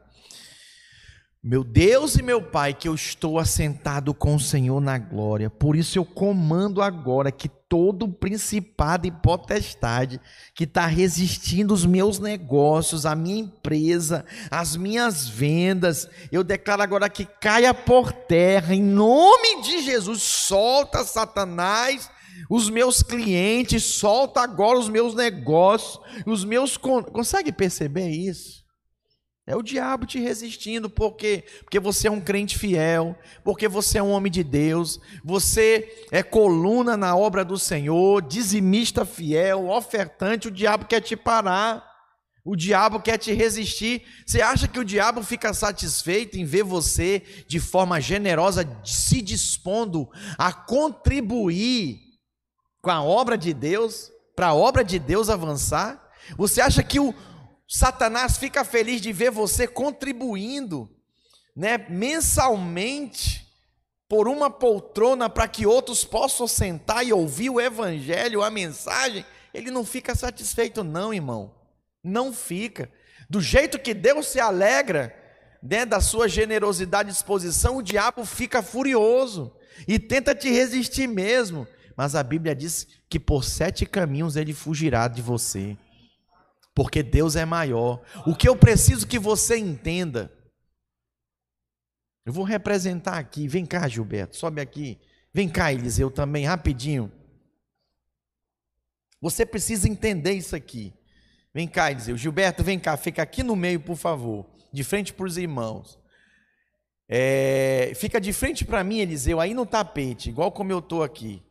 [1.45, 5.51] Meu Deus e meu Pai, que eu estou assentado com o Senhor na glória.
[5.51, 10.20] Por isso eu comando agora que todo principado e potestade
[10.55, 17.11] que está resistindo os meus negócios, a minha empresa, as minhas vendas, eu declaro agora
[17.11, 20.22] que caia por terra, em nome de Jesus.
[20.22, 22.09] Solta Satanás,
[22.49, 26.76] os meus clientes, solta agora os meus negócios, os meus.
[26.76, 28.62] Consegue perceber isso?
[29.45, 31.45] É o diabo te resistindo, por quê?
[31.62, 36.22] Porque você é um crente fiel, porque você é um homem de Deus, você é
[36.22, 41.90] coluna na obra do Senhor, dizimista fiel, ofertante, o diabo quer te parar.
[42.45, 44.03] O diabo quer te resistir.
[44.26, 50.09] Você acha que o diabo fica satisfeito em ver você de forma generosa se dispondo
[50.36, 52.01] a contribuir
[52.80, 56.03] com a obra de Deus, para a obra de Deus avançar?
[56.36, 57.14] Você acha que o,
[57.75, 60.95] Satanás fica feliz de ver você contribuindo,
[61.57, 63.51] né, mensalmente
[64.07, 69.25] por uma poltrona para que outros possam sentar e ouvir o evangelho, a mensagem.
[69.55, 71.55] Ele não fica satisfeito não, irmão.
[72.05, 72.93] Não fica.
[73.31, 75.16] Do jeito que Deus se alegra,
[75.62, 79.51] né, da sua generosidade e disposição, o diabo fica furioso.
[79.89, 81.66] e tenta te resistir mesmo.
[81.97, 85.75] Mas a Bíblia diz que por sete caminhos ele fugirá de você,
[86.75, 88.03] porque Deus é maior.
[88.27, 90.33] O que eu preciso que você entenda,
[92.25, 93.47] eu vou representar aqui.
[93.49, 94.99] Vem cá, Gilberto, sobe aqui.
[95.33, 97.11] Vem cá, Eliseu, também, rapidinho.
[99.20, 100.93] Você precisa entender isso aqui.
[101.55, 102.16] Vem cá, Eliseu.
[102.16, 105.99] Gilberto, vem cá, fica aqui no meio, por favor, de frente para os irmãos.
[107.09, 111.43] É, fica de frente para mim, Eliseu, aí no tapete, igual como eu estou aqui.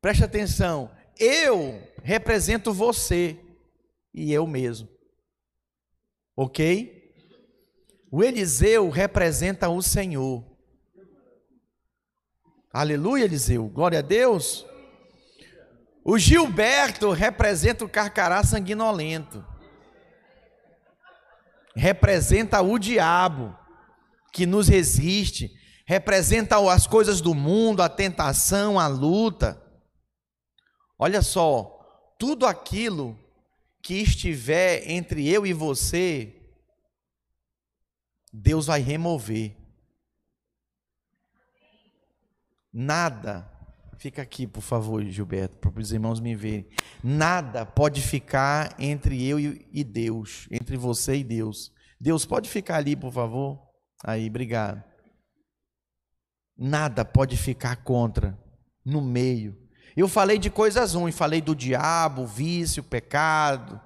[0.00, 0.90] Preste atenção.
[1.18, 3.38] Eu represento você
[4.14, 4.88] e eu mesmo.
[6.36, 7.12] Ok?
[8.10, 10.44] O Eliseu representa o Senhor.
[12.72, 13.68] Aleluia, Eliseu.
[13.68, 14.64] Glória a Deus.
[16.04, 19.44] O Gilberto representa o carcará sanguinolento.
[21.74, 23.58] Representa o diabo
[24.32, 25.50] que nos resiste,
[25.86, 29.60] representa as coisas do mundo, a tentação, a luta.
[30.98, 33.18] Olha só, tudo aquilo
[33.84, 36.34] que estiver entre eu e você,
[38.32, 39.54] Deus vai remover.
[42.72, 43.46] Nada,
[43.98, 46.66] fica aqui, por favor, Gilberto, para os irmãos me verem.
[47.02, 51.70] Nada pode ficar entre eu e Deus, entre você e Deus.
[52.00, 53.60] Deus, pode ficar ali, por favor?
[54.02, 54.82] Aí, obrigado.
[56.56, 58.42] Nada pode ficar contra,
[58.82, 59.63] no meio.
[59.96, 63.80] Eu falei de coisas ruins, falei do diabo, vício, pecado,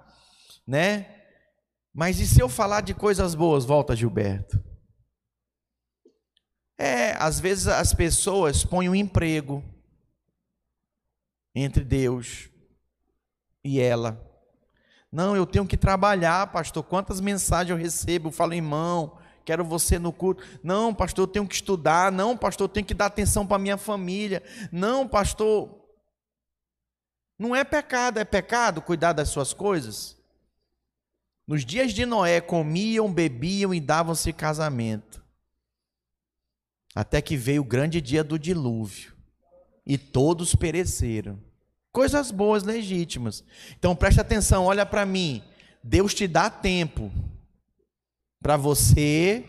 [0.66, 1.06] né?
[1.92, 3.64] Mas e se eu falar de coisas boas?
[3.64, 4.62] Volta, Gilberto.
[6.78, 9.64] É, às vezes as pessoas põem um emprego
[11.54, 12.48] entre Deus
[13.64, 14.24] e ela.
[15.10, 16.84] Não, eu tenho que trabalhar, pastor.
[16.84, 18.28] Quantas mensagens eu recebo?
[18.28, 20.44] Eu falo, irmão, quero você no culto.
[20.62, 22.12] Não, pastor, eu tenho que estudar.
[22.12, 24.42] Não, pastor, eu tenho que dar atenção para minha família.
[24.70, 25.77] Não, pastor.
[27.38, 30.16] Não é pecado, é pecado cuidar das suas coisas?
[31.46, 35.24] Nos dias de Noé, comiam, bebiam e davam-se casamento.
[36.94, 39.14] Até que veio o grande dia do dilúvio.
[39.86, 41.38] E todos pereceram.
[41.92, 43.42] Coisas boas, legítimas.
[43.78, 45.42] Então preste atenção, olha para mim.
[45.82, 47.10] Deus te dá tempo
[48.42, 49.44] para você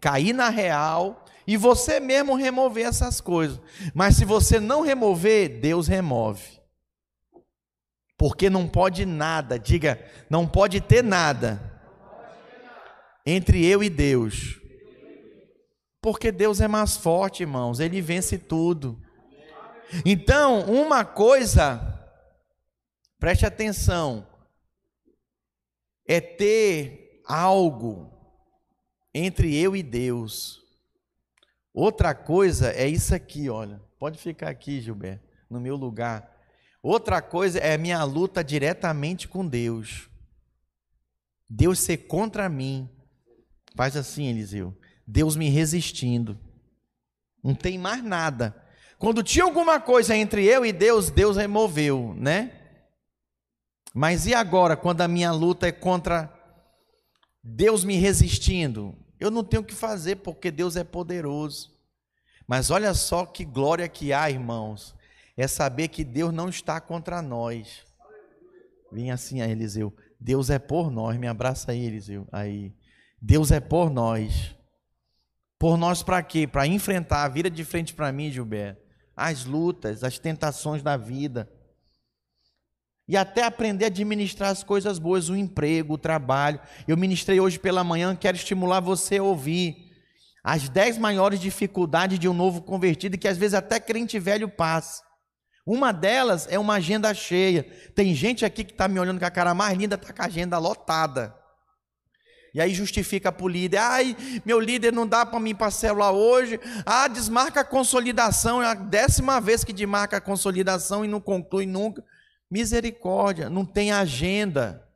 [0.00, 3.60] cair na real e você mesmo remover essas coisas.
[3.94, 6.63] Mas se você não remover, Deus remove.
[8.24, 11.60] Porque não pode nada, diga, não pode ter nada
[13.26, 14.58] entre eu e Deus.
[16.00, 18.98] Porque Deus é mais forte, irmãos, ele vence tudo.
[20.06, 22.02] Então, uma coisa,
[23.18, 24.26] preste atenção,
[26.08, 28.10] é ter algo
[29.12, 30.62] entre eu e Deus.
[31.74, 33.82] Outra coisa é isso aqui, olha.
[33.98, 36.33] Pode ficar aqui, Gilberto, no meu lugar.
[36.84, 40.10] Outra coisa é minha luta diretamente com Deus.
[41.48, 42.90] Deus ser contra mim.
[43.74, 44.76] Faz assim, Eliseu.
[45.06, 46.38] Deus me resistindo.
[47.42, 48.54] Não tem mais nada.
[48.98, 52.52] Quando tinha alguma coisa entre eu e Deus, Deus removeu, né?
[53.94, 56.30] Mas e agora, quando a minha luta é contra
[57.42, 58.94] Deus me resistindo?
[59.18, 61.72] Eu não tenho o que fazer, porque Deus é poderoso.
[62.46, 64.94] Mas olha só que glória que há, irmãos,
[65.36, 67.84] é saber que Deus não está contra nós.
[68.92, 69.94] Vem assim a Eliseu.
[70.20, 71.18] Deus é por nós.
[71.18, 72.28] Me abraça aí, Eliseu.
[72.32, 72.72] Aí.
[73.20, 74.54] Deus é por nós.
[75.58, 76.46] Por nós para quê?
[76.46, 78.82] Para enfrentar, vira de frente para mim, Gilberto.
[79.16, 81.50] As lutas, as tentações da vida.
[83.06, 86.60] E até aprender a administrar as coisas boas, o emprego, o trabalho.
[86.88, 89.90] Eu ministrei hoje pela manhã, quero estimular você a ouvir
[90.42, 95.02] as dez maiores dificuldades de um novo convertido, que às vezes até crente velho passa.
[95.66, 97.64] Uma delas é uma agenda cheia.
[97.94, 100.26] Tem gente aqui que está me olhando com a cara mais linda, está com a
[100.26, 101.34] agenda lotada.
[102.52, 106.12] E aí justifica para o líder, ai, meu líder não dá para mim para célula
[106.12, 106.60] hoje.
[106.86, 111.66] Ah, desmarca a consolidação, é a décima vez que desmarca a consolidação e não conclui
[111.66, 112.04] nunca.
[112.48, 114.86] Misericórdia, não tem agenda.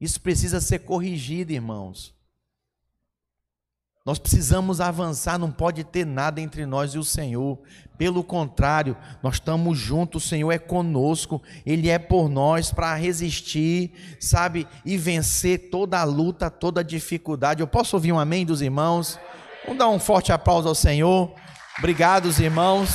[0.00, 2.18] Isso precisa ser corrigido, irmãos.
[4.04, 7.58] Nós precisamos avançar, não pode ter nada entre nós e o Senhor.
[7.98, 13.92] Pelo contrário, nós estamos juntos, o Senhor é conosco, Ele é por nós para resistir,
[14.18, 17.60] sabe, e vencer toda a luta, toda a dificuldade.
[17.60, 19.18] Eu posso ouvir um amém dos irmãos?
[19.64, 21.34] Vamos dar um forte aplauso ao Senhor.
[21.78, 22.90] Obrigado, irmãos.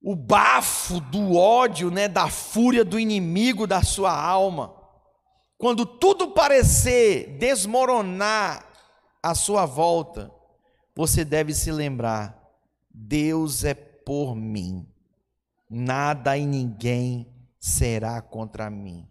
[0.00, 4.72] o bafo do ódio, né, da fúria do inimigo da sua alma.
[5.58, 8.64] Quando tudo parecer desmoronar
[9.20, 10.30] à sua volta,
[10.94, 12.40] você deve se lembrar:
[12.88, 14.86] Deus é por mim,
[15.68, 17.26] nada e ninguém
[17.58, 19.08] será contra mim.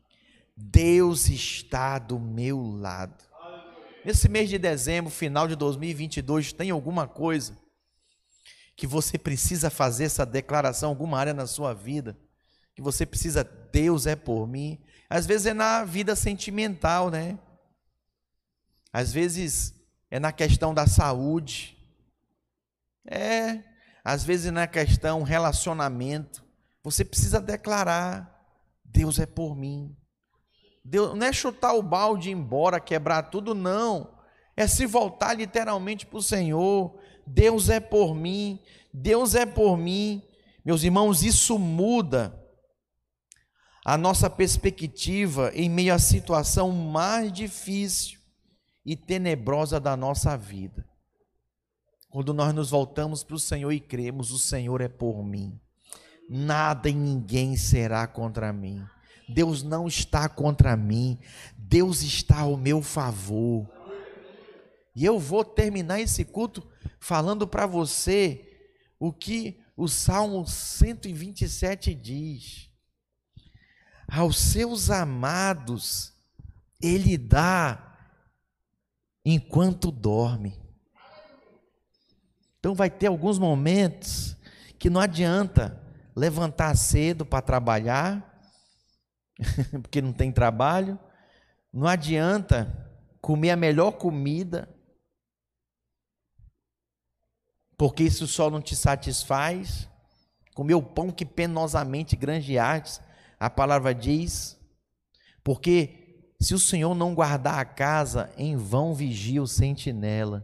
[0.55, 3.21] Deus está do meu lado.
[4.05, 7.57] Nesse mês de dezembro, final de 2022, tem alguma coisa
[8.75, 12.15] que você precisa fazer essa declaração, alguma área na sua vida,
[12.75, 14.79] que você precisa, Deus é por mim.
[15.09, 17.39] Às vezes é na vida sentimental, né?
[18.93, 19.73] Às vezes
[20.11, 21.75] é na questão da saúde.
[23.07, 23.63] É,
[24.03, 26.45] às vezes é na questão relacionamento.
[26.83, 28.47] Você precisa declarar:
[28.83, 29.97] Deus é por mim.
[30.87, 34.13] Deus, não é chutar o balde embora, quebrar tudo, não.
[34.55, 36.95] É se voltar literalmente para o Senhor.
[37.25, 38.59] Deus é por mim,
[38.93, 40.21] Deus é por mim.
[40.63, 42.39] Meus irmãos, isso muda
[43.83, 48.19] a nossa perspectiva em meio à situação mais difícil
[48.85, 50.87] e tenebrosa da nossa vida.
[52.09, 55.59] Quando nós nos voltamos para o Senhor e cremos, o Senhor é por mim.
[56.29, 58.85] Nada e ninguém será contra mim.
[59.27, 61.19] Deus não está contra mim.
[61.57, 63.69] Deus está ao meu favor.
[64.95, 66.65] E eu vou terminar esse culto
[66.99, 68.69] falando para você
[68.99, 72.69] o que o Salmo 127 diz.
[74.07, 76.13] Aos seus amados,
[76.81, 77.97] Ele dá
[79.25, 80.57] enquanto dorme.
[82.59, 84.35] Então vai ter alguns momentos
[84.79, 85.81] que não adianta
[86.15, 88.34] levantar cedo para trabalhar,
[89.81, 90.99] porque não tem trabalho,
[91.71, 92.89] não adianta
[93.21, 94.69] comer a melhor comida,
[97.77, 99.89] porque isso só não te satisfaz.
[100.53, 103.03] Comer o pão que penosamente granjeaste,
[103.37, 104.57] a palavra diz,
[105.43, 110.43] porque se o Senhor não guardar a casa, em vão vigia o sentinela.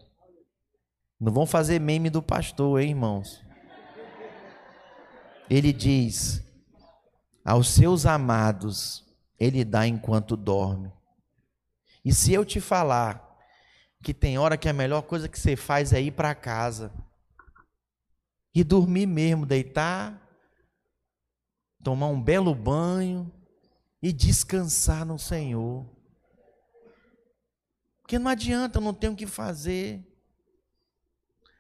[1.20, 3.42] Não vão fazer meme do pastor, hein, irmãos?
[5.50, 6.44] Ele diz:
[7.44, 9.06] aos seus amados,
[9.40, 10.92] ele dá enquanto dorme.
[12.04, 13.30] E se eu te falar
[14.02, 16.92] que tem hora que a melhor coisa que você faz é ir para casa,
[18.54, 20.22] e dormir mesmo, deitar,
[21.84, 23.32] tomar um belo banho
[24.02, 25.86] e descansar no Senhor.
[28.02, 30.06] Porque não adianta, não tem o que fazer.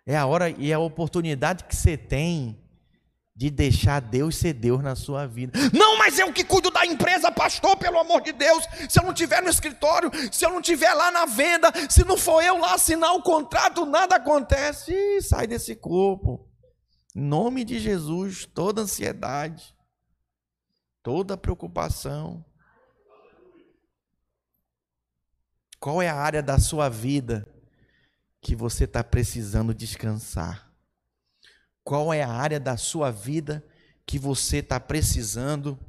[0.05, 2.60] É a hora e a oportunidade que você tem
[3.41, 5.57] de deixar Deus ser Deus na sua vida.
[5.73, 8.63] Não, mas eu que cuido da empresa, pastor, pelo amor de Deus.
[8.87, 12.15] Se eu não tiver no escritório, se eu não tiver lá na venda, se não
[12.17, 14.93] for eu lá assinar o contrato, nada acontece.
[14.93, 16.47] Ih, sai desse corpo.
[17.15, 19.75] Em nome de Jesus, toda ansiedade,
[21.01, 22.45] toda preocupação.
[25.79, 27.51] Qual é a área da sua vida
[28.39, 30.70] que você está precisando descansar?
[31.83, 33.63] Qual é a área da sua vida
[34.05, 35.79] que você está precisando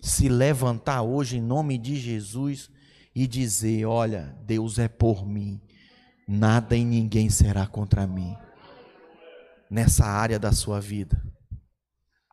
[0.00, 2.70] se levantar hoje em nome de Jesus
[3.14, 5.60] e dizer: Olha, Deus é por mim,
[6.28, 8.36] nada e ninguém será contra mim
[9.70, 11.20] nessa área da sua vida.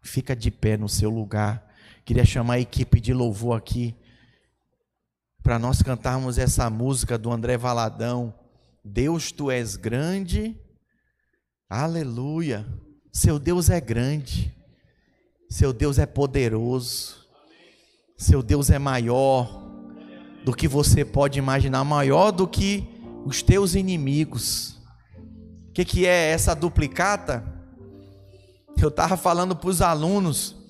[0.04, 1.68] Fica de pé no seu lugar.
[2.04, 3.96] Queria chamar a equipe de louvor aqui
[5.42, 8.34] para nós cantarmos essa música do André Valadão.
[8.84, 10.56] Deus, tu és grande.
[11.74, 12.68] Aleluia.
[13.14, 14.54] Seu Deus é grande.
[15.50, 17.26] Seu Deus é poderoso.
[18.18, 19.72] Seu Deus é maior
[20.44, 22.86] do que você pode imaginar, maior do que
[23.26, 24.78] os teus inimigos.
[25.70, 27.42] O que, que é essa duplicata?
[28.78, 30.61] Eu estava falando para os alunos.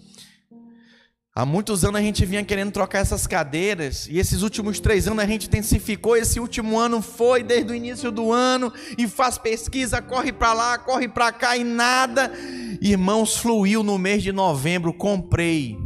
[1.33, 5.23] Há muitos anos a gente vinha querendo trocar essas cadeiras, e esses últimos três anos
[5.23, 6.17] a gente intensificou.
[6.17, 10.77] Esse último ano foi desde o início do ano, e faz pesquisa, corre para lá,
[10.77, 12.33] corre para cá e nada.
[12.81, 14.93] Irmãos, fluiu no mês de novembro.
[14.93, 15.77] Comprei,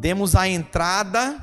[0.00, 1.40] demos a entrada.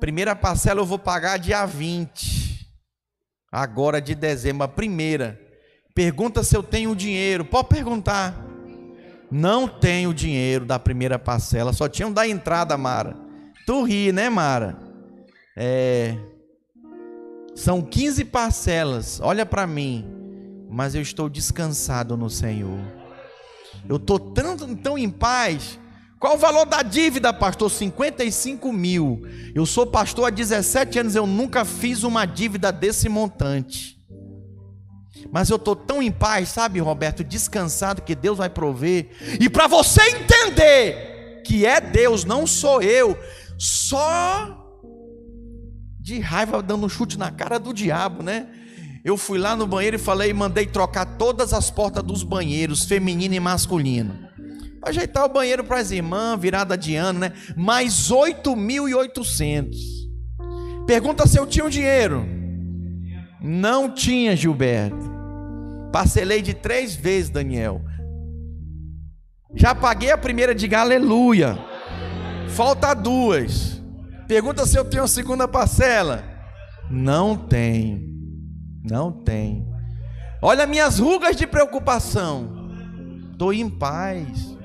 [0.00, 2.50] Primeira parcela eu vou pagar dia 20
[3.52, 5.40] agora de dezembro, a primeira.
[5.94, 7.44] Pergunta se eu tenho dinheiro.
[7.44, 8.49] Pode perguntar.
[9.30, 13.16] Não tenho dinheiro da primeira parcela, só tinham da entrada, Mara.
[13.66, 14.76] Tu ri, né, Mara?
[15.56, 16.16] É.
[17.54, 19.20] São 15 parcelas.
[19.22, 20.04] Olha para mim.
[20.68, 22.78] Mas eu estou descansado no Senhor.
[23.88, 25.78] Eu estou tão, tão em paz
[26.20, 27.70] qual o valor da dívida, pastor?
[27.70, 29.22] 55 mil.
[29.54, 33.98] Eu sou pastor há 17 anos, eu nunca fiz uma dívida desse montante.
[35.30, 39.10] Mas eu estou tão em paz, sabe, Roberto, descansado que Deus vai prover.
[39.40, 43.18] E para você entender que é Deus, não sou eu,
[43.58, 44.56] só
[46.00, 48.48] de raiva dando um chute na cara do diabo, né?
[49.04, 53.34] Eu fui lá no banheiro e falei, mandei trocar todas as portas dos banheiros, feminino
[53.34, 54.14] e masculino.
[54.82, 57.32] Ajeitar o banheiro para as irmãs, virada de ano, né?
[57.56, 59.76] Mais 8.800.
[60.86, 62.26] Pergunta se eu tinha o dinheiro.
[63.42, 65.09] Não tinha, Gilberto.
[65.92, 67.82] Parcelei de três vezes, Daniel.
[69.54, 71.58] Já paguei a primeira, de aleluia.
[72.48, 73.80] Falta duas.
[74.28, 76.24] Pergunta se eu tenho a segunda parcela.
[76.88, 78.08] Não tem.
[78.88, 79.66] Não tem.
[80.40, 82.70] Olha minhas rugas de preocupação.
[83.32, 84.56] Estou em paz.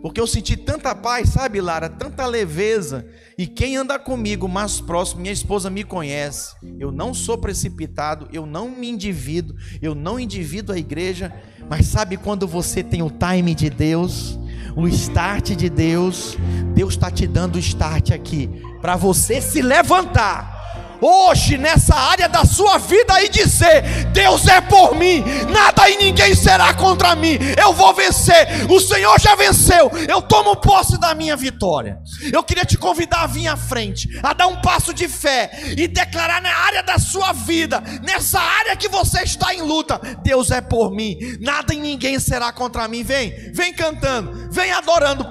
[0.00, 1.88] Porque eu senti tanta paz, sabe, Lara?
[1.88, 3.06] Tanta leveza.
[3.36, 6.54] E quem anda comigo mais próximo, minha esposa me conhece.
[6.78, 11.32] Eu não sou precipitado, eu não me endivido, eu não endivido a igreja.
[11.68, 14.38] Mas sabe quando você tem o time de Deus,
[14.76, 16.36] o start de Deus?
[16.74, 18.48] Deus está te dando o start aqui,
[18.80, 20.57] para você se levantar
[21.00, 26.34] hoje nessa área da sua vida e dizer: Deus é por mim, nada e ninguém
[26.34, 31.36] será contra mim, eu vou vencer, o Senhor já venceu, eu tomo posse da minha
[31.36, 31.98] vitória.
[32.32, 35.86] Eu queria te convidar a vir à frente, a dar um passo de fé e
[35.86, 40.60] declarar na área da sua vida, nessa área que você está em luta: Deus é
[40.60, 43.02] por mim, nada e ninguém será contra mim.
[43.02, 45.26] Vem, vem cantando, vem adorando.